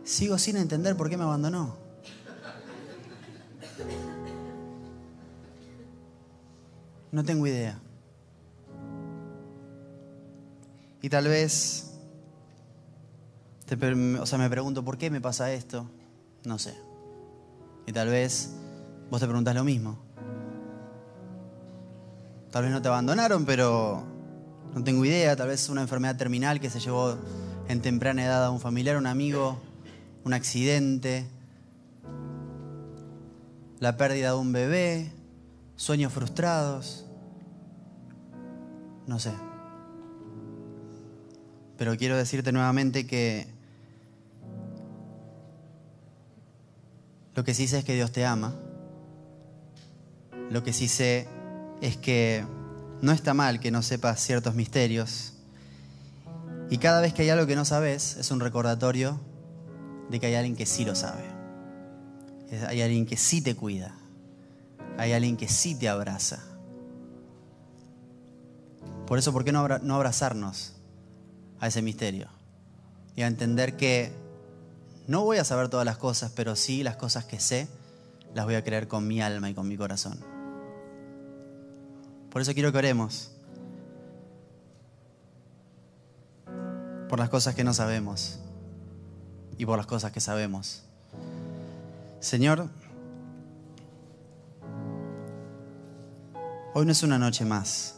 Sigo 0.03 0.37
sin 0.37 0.57
entender 0.57 0.97
por 0.97 1.09
qué 1.09 1.15
me 1.15 1.23
abandonó. 1.23 1.77
No 7.13 7.23
tengo 7.23 7.47
idea. 7.47 7.79
Y 11.01 11.07
tal 11.07 11.29
vez, 11.29 11.93
o 14.19 14.25
sea, 14.25 14.37
me 14.37 14.49
pregunto, 14.49 14.83
¿por 14.83 14.97
qué 14.97 15.09
me 15.09 15.21
pasa 15.21 15.53
esto? 15.53 15.89
No 16.43 16.59
sé. 16.59 16.75
Y 17.87 17.93
tal 17.93 18.09
vez 18.09 18.49
vos 19.09 19.21
te 19.21 19.27
preguntas 19.27 19.55
lo 19.55 19.63
mismo. 19.63 20.10
Tal 22.51 22.63
vez 22.63 22.71
no 22.71 22.81
te 22.81 22.89
abandonaron, 22.89 23.45
pero 23.45 24.03
no 24.75 24.83
tengo 24.83 25.05
idea. 25.05 25.35
Tal 25.37 25.47
vez 25.47 25.69
una 25.69 25.81
enfermedad 25.81 26.17
terminal 26.17 26.59
que 26.59 26.69
se 26.69 26.81
llevó 26.81 27.17
en 27.69 27.81
temprana 27.81 28.25
edad 28.25 28.43
a 28.43 28.51
un 28.51 28.59
familiar, 28.59 28.97
un 28.97 29.07
amigo, 29.07 29.57
un 30.25 30.33
accidente, 30.33 31.25
la 33.79 33.95
pérdida 33.95 34.31
de 34.31 34.37
un 34.37 34.51
bebé, 34.51 35.11
sueños 35.77 36.11
frustrados. 36.11 37.05
No 39.07 39.17
sé. 39.17 39.31
Pero 41.77 41.95
quiero 41.95 42.17
decirte 42.17 42.51
nuevamente 42.51 43.07
que 43.07 43.47
lo 47.33 47.45
que 47.45 47.53
sí 47.53 47.67
sé 47.67 47.79
es 47.79 47.85
que 47.85 47.95
Dios 47.95 48.11
te 48.11 48.25
ama. 48.25 48.53
Lo 50.51 50.63
que 50.63 50.73
sí 50.73 50.89
sé 50.89 51.27
es 51.81 51.97
que 51.97 52.45
no 53.01 53.11
está 53.11 53.33
mal 53.33 53.59
que 53.59 53.71
no 53.71 53.81
sepas 53.81 54.21
ciertos 54.21 54.55
misterios. 54.55 55.33
Y 56.69 56.77
cada 56.77 57.01
vez 57.01 57.13
que 57.13 57.23
hay 57.23 57.29
algo 57.29 57.47
que 57.47 57.55
no 57.55 57.65
sabes, 57.65 58.15
es 58.17 58.31
un 58.31 58.39
recordatorio 58.39 59.19
de 60.09 60.19
que 60.19 60.27
hay 60.27 60.35
alguien 60.35 60.55
que 60.55 60.65
sí 60.65 60.85
lo 60.85 60.95
sabe. 60.95 61.23
Hay 62.67 62.81
alguien 62.81 63.05
que 63.05 63.17
sí 63.17 63.41
te 63.41 63.55
cuida. 63.55 63.95
Hay 64.97 65.13
alguien 65.13 65.35
que 65.35 65.47
sí 65.47 65.75
te 65.75 65.89
abraza. 65.89 66.39
Por 69.07 69.17
eso, 69.17 69.33
¿por 69.33 69.43
qué 69.43 69.51
no 69.51 69.95
abrazarnos 69.95 70.73
a 71.59 71.67
ese 71.67 71.81
misterio? 71.81 72.29
Y 73.15 73.23
a 73.23 73.27
entender 73.27 73.75
que 73.75 74.13
no 75.07 75.23
voy 75.23 75.37
a 75.37 75.43
saber 75.43 75.67
todas 75.67 75.85
las 75.85 75.97
cosas, 75.97 76.31
pero 76.35 76.55
sí 76.55 76.83
las 76.83 76.95
cosas 76.95 77.25
que 77.25 77.39
sé, 77.39 77.67
las 78.33 78.45
voy 78.45 78.55
a 78.55 78.63
creer 78.63 78.87
con 78.87 79.07
mi 79.07 79.21
alma 79.21 79.49
y 79.49 79.53
con 79.53 79.67
mi 79.67 79.75
corazón. 79.75 80.30
Por 82.31 82.41
eso 82.41 82.53
quiero 82.53 82.71
que 82.71 82.77
oremos. 82.77 83.29
Por 87.09 87.19
las 87.19 87.29
cosas 87.29 87.53
que 87.55 87.63
no 87.65 87.73
sabemos 87.73 88.39
y 89.57 89.65
por 89.65 89.77
las 89.77 89.85
cosas 89.85 90.13
que 90.13 90.21
sabemos. 90.21 90.83
Señor, 92.21 92.69
hoy 96.73 96.85
no 96.85 96.91
es 96.93 97.03
una 97.03 97.19
noche 97.19 97.43
más. 97.43 97.97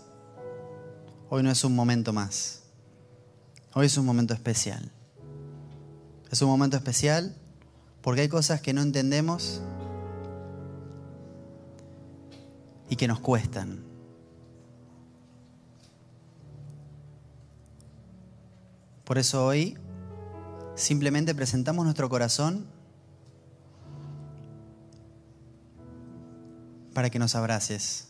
Hoy 1.30 1.44
no 1.44 1.52
es 1.52 1.64
un 1.64 1.76
momento 1.76 2.12
más. 2.12 2.64
Hoy 3.76 3.86
es 3.86 3.98
un 3.98 4.06
momento 4.06 4.34
especial. 4.34 4.92
Es 6.32 6.42
un 6.42 6.50
momento 6.50 6.76
especial 6.76 7.36
porque 8.02 8.22
hay 8.22 8.30
cosas 8.30 8.62
que 8.62 8.74
no 8.74 8.82
entendemos 8.82 9.62
y 12.90 12.96
que 12.96 13.08
nos 13.08 13.20
cuestan. 13.20 13.93
Por 19.14 19.20
eso 19.20 19.46
hoy 19.46 19.78
simplemente 20.74 21.36
presentamos 21.36 21.86
nuestro 21.86 22.10
corazón 22.10 22.66
para 26.96 27.12
que 27.12 27.20
nos 27.20 27.36
abraces, 27.36 28.08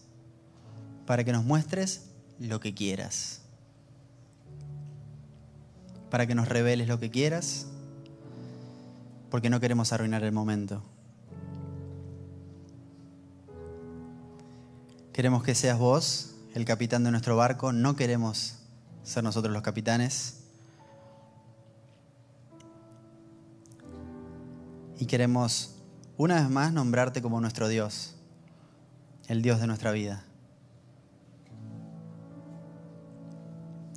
para 1.06 1.26
que 1.26 1.34
nos 1.34 1.44
muestres 1.44 2.06
lo 2.40 2.62
que 2.62 2.74
quieras, 2.74 3.42
para 6.10 6.26
que 6.26 6.36
nos 6.36 6.48
reveles 6.48 6.88
lo 6.88 7.02
que 7.02 7.12
quieras, 7.12 7.66
porque 9.30 9.50
no 9.50 9.60
queremos 9.60 9.92
arruinar 9.92 10.24
el 10.24 10.32
momento. 10.32 10.82
Queremos 15.12 15.44
que 15.44 15.54
seas 15.54 15.78
vos 15.78 16.36
el 16.54 16.64
capitán 16.64 17.04
de 17.04 17.12
nuestro 17.12 17.36
barco, 17.36 17.74
no 17.74 17.98
queremos 17.98 18.60
ser 19.04 19.26
nosotros 19.26 19.52
los 19.52 19.64
capitanes. 19.64 20.43
Y 25.00 25.06
queremos 25.06 25.76
una 26.18 26.36
vez 26.36 26.50
más 26.50 26.74
nombrarte 26.74 27.22
como 27.22 27.42
nuestro 27.42 27.68
Dios, 27.68 28.16
el 29.28 29.42
Dios 29.42 29.60
de 29.60 29.68
nuestra 29.68 29.92
vida. 29.92 30.24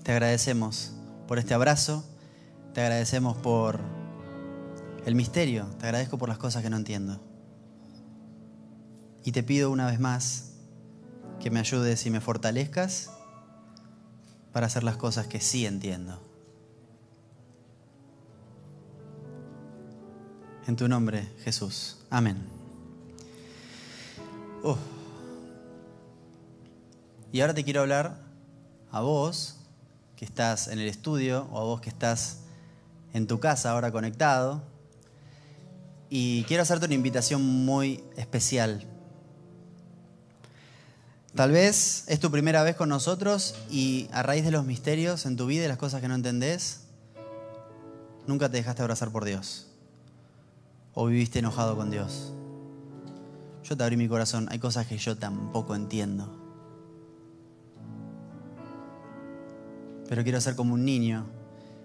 Te 0.02 0.12
agradecemos 0.12 0.92
por 1.26 1.38
este 1.38 1.54
abrazo, 1.54 2.04
te 2.72 2.80
agradecemos 2.80 3.36
por 3.36 3.80
el 5.04 5.14
misterio, 5.14 5.66
te 5.78 5.86
agradezco 5.86 6.18
por 6.18 6.28
las 6.28 6.38
cosas 6.38 6.62
que 6.62 6.70
no 6.70 6.76
entiendo. 6.76 7.20
Y 9.24 9.32
te 9.32 9.42
pido 9.42 9.70
una 9.70 9.86
vez 9.86 9.98
más 9.98 10.52
que 11.40 11.50
me 11.50 11.60
ayudes 11.60 12.06
y 12.06 12.10
me 12.10 12.20
fortalezcas 12.20 13.10
para 14.52 14.66
hacer 14.66 14.84
las 14.84 14.96
cosas 14.96 15.26
que 15.26 15.40
sí 15.40 15.66
entiendo. 15.66 16.25
En 20.66 20.74
tu 20.74 20.88
nombre, 20.88 21.28
Jesús. 21.44 21.98
Amén. 22.10 22.36
Y 27.30 27.40
ahora 27.40 27.54
te 27.54 27.62
quiero 27.62 27.82
hablar 27.82 28.18
a 28.90 29.00
vos 29.00 29.56
que 30.16 30.24
estás 30.24 30.66
en 30.66 30.80
el 30.80 30.88
estudio 30.88 31.46
o 31.52 31.58
a 31.58 31.64
vos 31.64 31.80
que 31.80 31.88
estás 31.88 32.38
en 33.12 33.28
tu 33.28 33.38
casa 33.38 33.70
ahora 33.70 33.92
conectado. 33.92 34.64
Y 36.10 36.42
quiero 36.44 36.64
hacerte 36.64 36.86
una 36.86 36.94
invitación 36.94 37.42
muy 37.42 38.02
especial. 38.16 38.84
Tal 41.34 41.52
vez 41.52 42.04
es 42.08 42.18
tu 42.18 42.30
primera 42.30 42.62
vez 42.62 42.74
con 42.74 42.88
nosotros 42.88 43.54
y 43.70 44.08
a 44.10 44.22
raíz 44.22 44.44
de 44.44 44.50
los 44.50 44.64
misterios 44.64 45.26
en 45.26 45.36
tu 45.36 45.46
vida 45.46 45.66
y 45.66 45.68
las 45.68 45.78
cosas 45.78 46.00
que 46.00 46.08
no 46.08 46.14
entendés, 46.14 46.80
nunca 48.26 48.48
te 48.48 48.56
dejaste 48.56 48.82
abrazar 48.82 49.12
por 49.12 49.24
Dios. 49.24 49.66
O 50.98 51.06
viviste 51.06 51.40
enojado 51.40 51.76
con 51.76 51.90
Dios. 51.90 52.32
Yo 53.62 53.76
te 53.76 53.84
abrí 53.84 53.98
mi 53.98 54.08
corazón. 54.08 54.48
Hay 54.50 54.58
cosas 54.58 54.86
que 54.86 54.96
yo 54.96 55.18
tampoco 55.18 55.74
entiendo. 55.74 56.34
Pero 60.08 60.22
quiero 60.22 60.40
ser 60.40 60.56
como 60.56 60.72
un 60.72 60.86
niño 60.86 61.26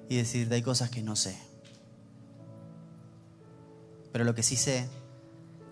y 0.07 0.15
decirte, 0.15 0.55
hay 0.55 0.61
cosas 0.61 0.89
que 0.89 1.03
no 1.03 1.17
sé. 1.17 1.37
Pero 4.13 4.23
lo 4.23 4.33
que 4.33 4.43
sí 4.43 4.55
sé 4.55 4.87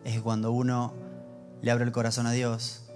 es 0.03 0.15
que 0.15 0.21
cuando 0.21 0.51
uno 0.51 0.93
le 1.61 1.71
abre 1.71 1.85
el 1.85 1.93
corazón 1.93 2.27
a 2.27 2.31
Dios, 2.31 2.89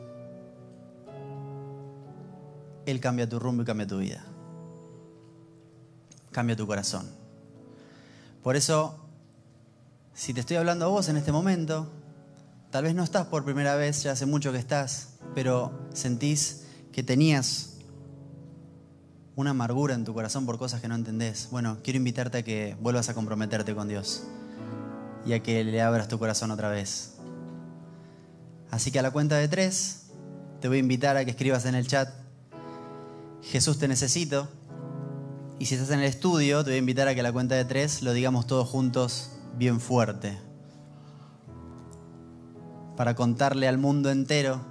Él 2.85 2.99
cambia 2.99 3.29
tu 3.29 3.39
rumbo 3.39 3.63
y 3.63 3.65
cambia 3.65 3.87
tu 3.87 3.99
vida. 3.99 4.25
Cambia 6.31 6.57
tu 6.57 6.67
corazón. 6.67 7.07
Por 8.41 8.57
eso, 8.57 9.02
si 10.13 10.33
te 10.33 10.41
estoy 10.41 10.57
hablando 10.57 10.85
a 10.85 10.87
vos 10.89 11.09
en 11.09 11.17
este 11.17 11.31
momento, 11.31 11.91
tal 12.69 12.83
vez 12.83 12.95
no 12.95 13.03
estás 13.03 13.27
por 13.27 13.43
primera 13.43 13.75
vez, 13.75 14.03
ya 14.03 14.11
hace 14.11 14.25
mucho 14.25 14.51
que 14.51 14.59
estás, 14.59 15.15
pero 15.33 15.87
sentís 15.93 16.65
que 16.91 17.03
tenías 17.03 17.77
una 19.35 19.51
amargura 19.51 19.95
en 19.95 20.05
tu 20.05 20.13
corazón 20.13 20.45
por 20.45 20.59
cosas 20.59 20.81
que 20.81 20.87
no 20.87 20.95
entendés. 20.95 21.47
Bueno, 21.49 21.79
quiero 21.83 21.97
invitarte 21.97 22.39
a 22.39 22.43
que 22.43 22.77
vuelvas 22.79 23.09
a 23.09 23.15
comprometerte 23.15 23.73
con 23.73 23.87
Dios 23.87 24.23
y 25.25 25.33
a 25.33 25.41
que 25.41 25.63
le 25.63 25.81
abras 25.81 26.07
tu 26.07 26.19
corazón 26.19 26.51
otra 26.51 26.69
vez. 26.69 27.15
Así 28.69 28.91
que 28.91 28.99
a 28.99 29.01
la 29.01 29.11
cuenta 29.11 29.37
de 29.37 29.47
tres, 29.47 30.11
te 30.61 30.67
voy 30.67 30.77
a 30.77 30.79
invitar 30.79 31.17
a 31.17 31.25
que 31.25 31.31
escribas 31.31 31.65
en 31.65 31.73
el 31.73 31.87
chat, 31.87 32.09
Jesús 33.41 33.79
te 33.79 33.87
necesito. 33.87 34.47
Y 35.57 35.65
si 35.65 35.75
estás 35.75 35.89
en 35.89 35.99
el 35.99 36.05
estudio, 36.05 36.63
te 36.63 36.69
voy 36.69 36.75
a 36.75 36.79
invitar 36.79 37.07
a 37.07 37.15
que 37.15 37.21
a 37.21 37.23
la 37.23 37.33
cuenta 37.33 37.55
de 37.55 37.65
tres 37.65 38.03
lo 38.03 38.13
digamos 38.13 38.45
todos 38.45 38.69
juntos 38.69 39.31
bien 39.57 39.79
fuerte. 39.79 40.37
Para 42.95 43.15
contarle 43.15 43.67
al 43.67 43.77
mundo 43.77 44.11
entero 44.11 44.61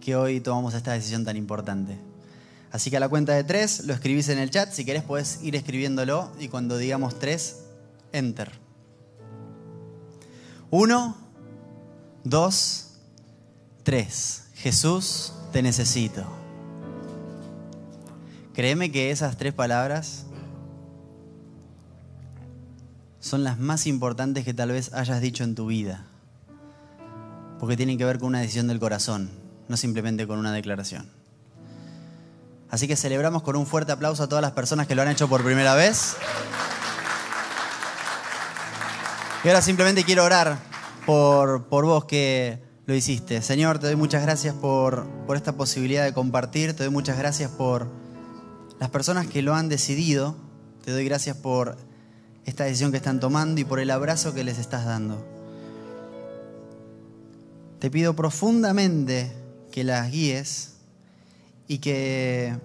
que 0.00 0.16
hoy 0.16 0.40
tomamos 0.40 0.74
esta 0.74 0.92
decisión 0.92 1.24
tan 1.24 1.36
importante. 1.36 1.98
Así 2.70 2.90
que 2.90 2.96
a 2.96 3.00
la 3.00 3.08
cuenta 3.08 3.34
de 3.34 3.44
tres 3.44 3.84
lo 3.84 3.92
escribís 3.92 4.28
en 4.28 4.38
el 4.38 4.50
chat. 4.50 4.72
Si 4.72 4.84
querés, 4.84 5.02
puedes 5.02 5.42
ir 5.42 5.56
escribiéndolo 5.56 6.32
y 6.38 6.48
cuando 6.48 6.78
digamos 6.78 7.18
tres, 7.18 7.64
enter. 8.12 8.50
Uno, 10.70 11.16
dos, 12.24 12.94
tres. 13.82 14.44
Jesús, 14.54 15.34
te 15.52 15.62
necesito. 15.62 16.24
Créeme 18.54 18.90
que 18.90 19.10
esas 19.10 19.36
tres 19.36 19.52
palabras 19.52 20.26
son 23.32 23.44
las 23.44 23.58
más 23.58 23.86
importantes 23.86 24.44
que 24.44 24.52
tal 24.52 24.72
vez 24.72 24.92
hayas 24.92 25.22
dicho 25.22 25.42
en 25.42 25.54
tu 25.54 25.64
vida. 25.64 26.04
Porque 27.58 27.78
tienen 27.78 27.96
que 27.96 28.04
ver 28.04 28.18
con 28.18 28.28
una 28.28 28.40
decisión 28.40 28.68
del 28.68 28.78
corazón, 28.78 29.30
no 29.68 29.78
simplemente 29.78 30.26
con 30.26 30.38
una 30.38 30.52
declaración. 30.52 31.08
Así 32.68 32.86
que 32.86 32.94
celebramos 32.94 33.42
con 33.42 33.56
un 33.56 33.66
fuerte 33.66 33.90
aplauso 33.90 34.22
a 34.22 34.28
todas 34.28 34.42
las 34.42 34.52
personas 34.52 34.86
que 34.86 34.94
lo 34.94 35.00
han 35.00 35.08
hecho 35.08 35.30
por 35.30 35.42
primera 35.42 35.74
vez. 35.74 36.14
Y 39.44 39.48
ahora 39.48 39.62
simplemente 39.62 40.04
quiero 40.04 40.24
orar 40.24 40.58
por, 41.06 41.68
por 41.68 41.86
vos 41.86 42.04
que 42.04 42.62
lo 42.84 42.94
hiciste. 42.94 43.40
Señor, 43.40 43.78
te 43.78 43.86
doy 43.86 43.96
muchas 43.96 44.20
gracias 44.20 44.54
por, 44.54 45.08
por 45.26 45.38
esta 45.38 45.56
posibilidad 45.56 46.04
de 46.04 46.12
compartir. 46.12 46.76
Te 46.76 46.84
doy 46.84 46.92
muchas 46.92 47.16
gracias 47.16 47.50
por 47.50 47.88
las 48.78 48.90
personas 48.90 49.26
que 49.26 49.40
lo 49.40 49.54
han 49.54 49.70
decidido. 49.70 50.36
Te 50.84 50.90
doy 50.90 51.06
gracias 51.06 51.34
por 51.34 51.78
esta 52.44 52.64
decisión 52.64 52.90
que 52.90 52.96
están 52.96 53.20
tomando 53.20 53.60
y 53.60 53.64
por 53.64 53.80
el 53.80 53.90
abrazo 53.90 54.34
que 54.34 54.44
les 54.44 54.58
estás 54.58 54.84
dando. 54.84 55.24
Te 57.78 57.90
pido 57.90 58.14
profundamente 58.14 59.32
que 59.70 59.84
las 59.84 60.10
guíes 60.10 60.74
y 61.66 61.78
que 61.78 62.56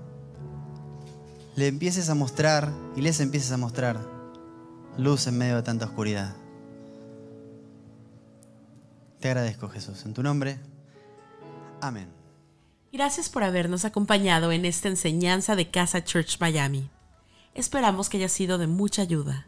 le 1.55 1.67
empieces 1.67 2.09
a 2.09 2.15
mostrar 2.15 2.71
y 2.95 3.01
les 3.01 3.19
empieces 3.19 3.51
a 3.51 3.57
mostrar 3.57 3.99
luz 4.97 5.27
en 5.27 5.37
medio 5.37 5.55
de 5.55 5.63
tanta 5.63 5.85
oscuridad. 5.85 6.35
Te 9.19 9.29
agradezco, 9.29 9.69
Jesús. 9.69 10.05
En 10.05 10.13
tu 10.13 10.21
nombre. 10.21 10.59
Amén. 11.81 12.09
Gracias 12.91 13.29
por 13.29 13.43
habernos 13.43 13.85
acompañado 13.85 14.51
en 14.51 14.65
esta 14.65 14.87
enseñanza 14.87 15.55
de 15.55 15.69
Casa 15.69 16.03
Church 16.03 16.39
Miami. 16.39 16.89
Esperamos 17.53 18.09
que 18.09 18.17
haya 18.17 18.29
sido 18.29 18.57
de 18.57 18.67
mucha 18.67 19.01
ayuda. 19.01 19.47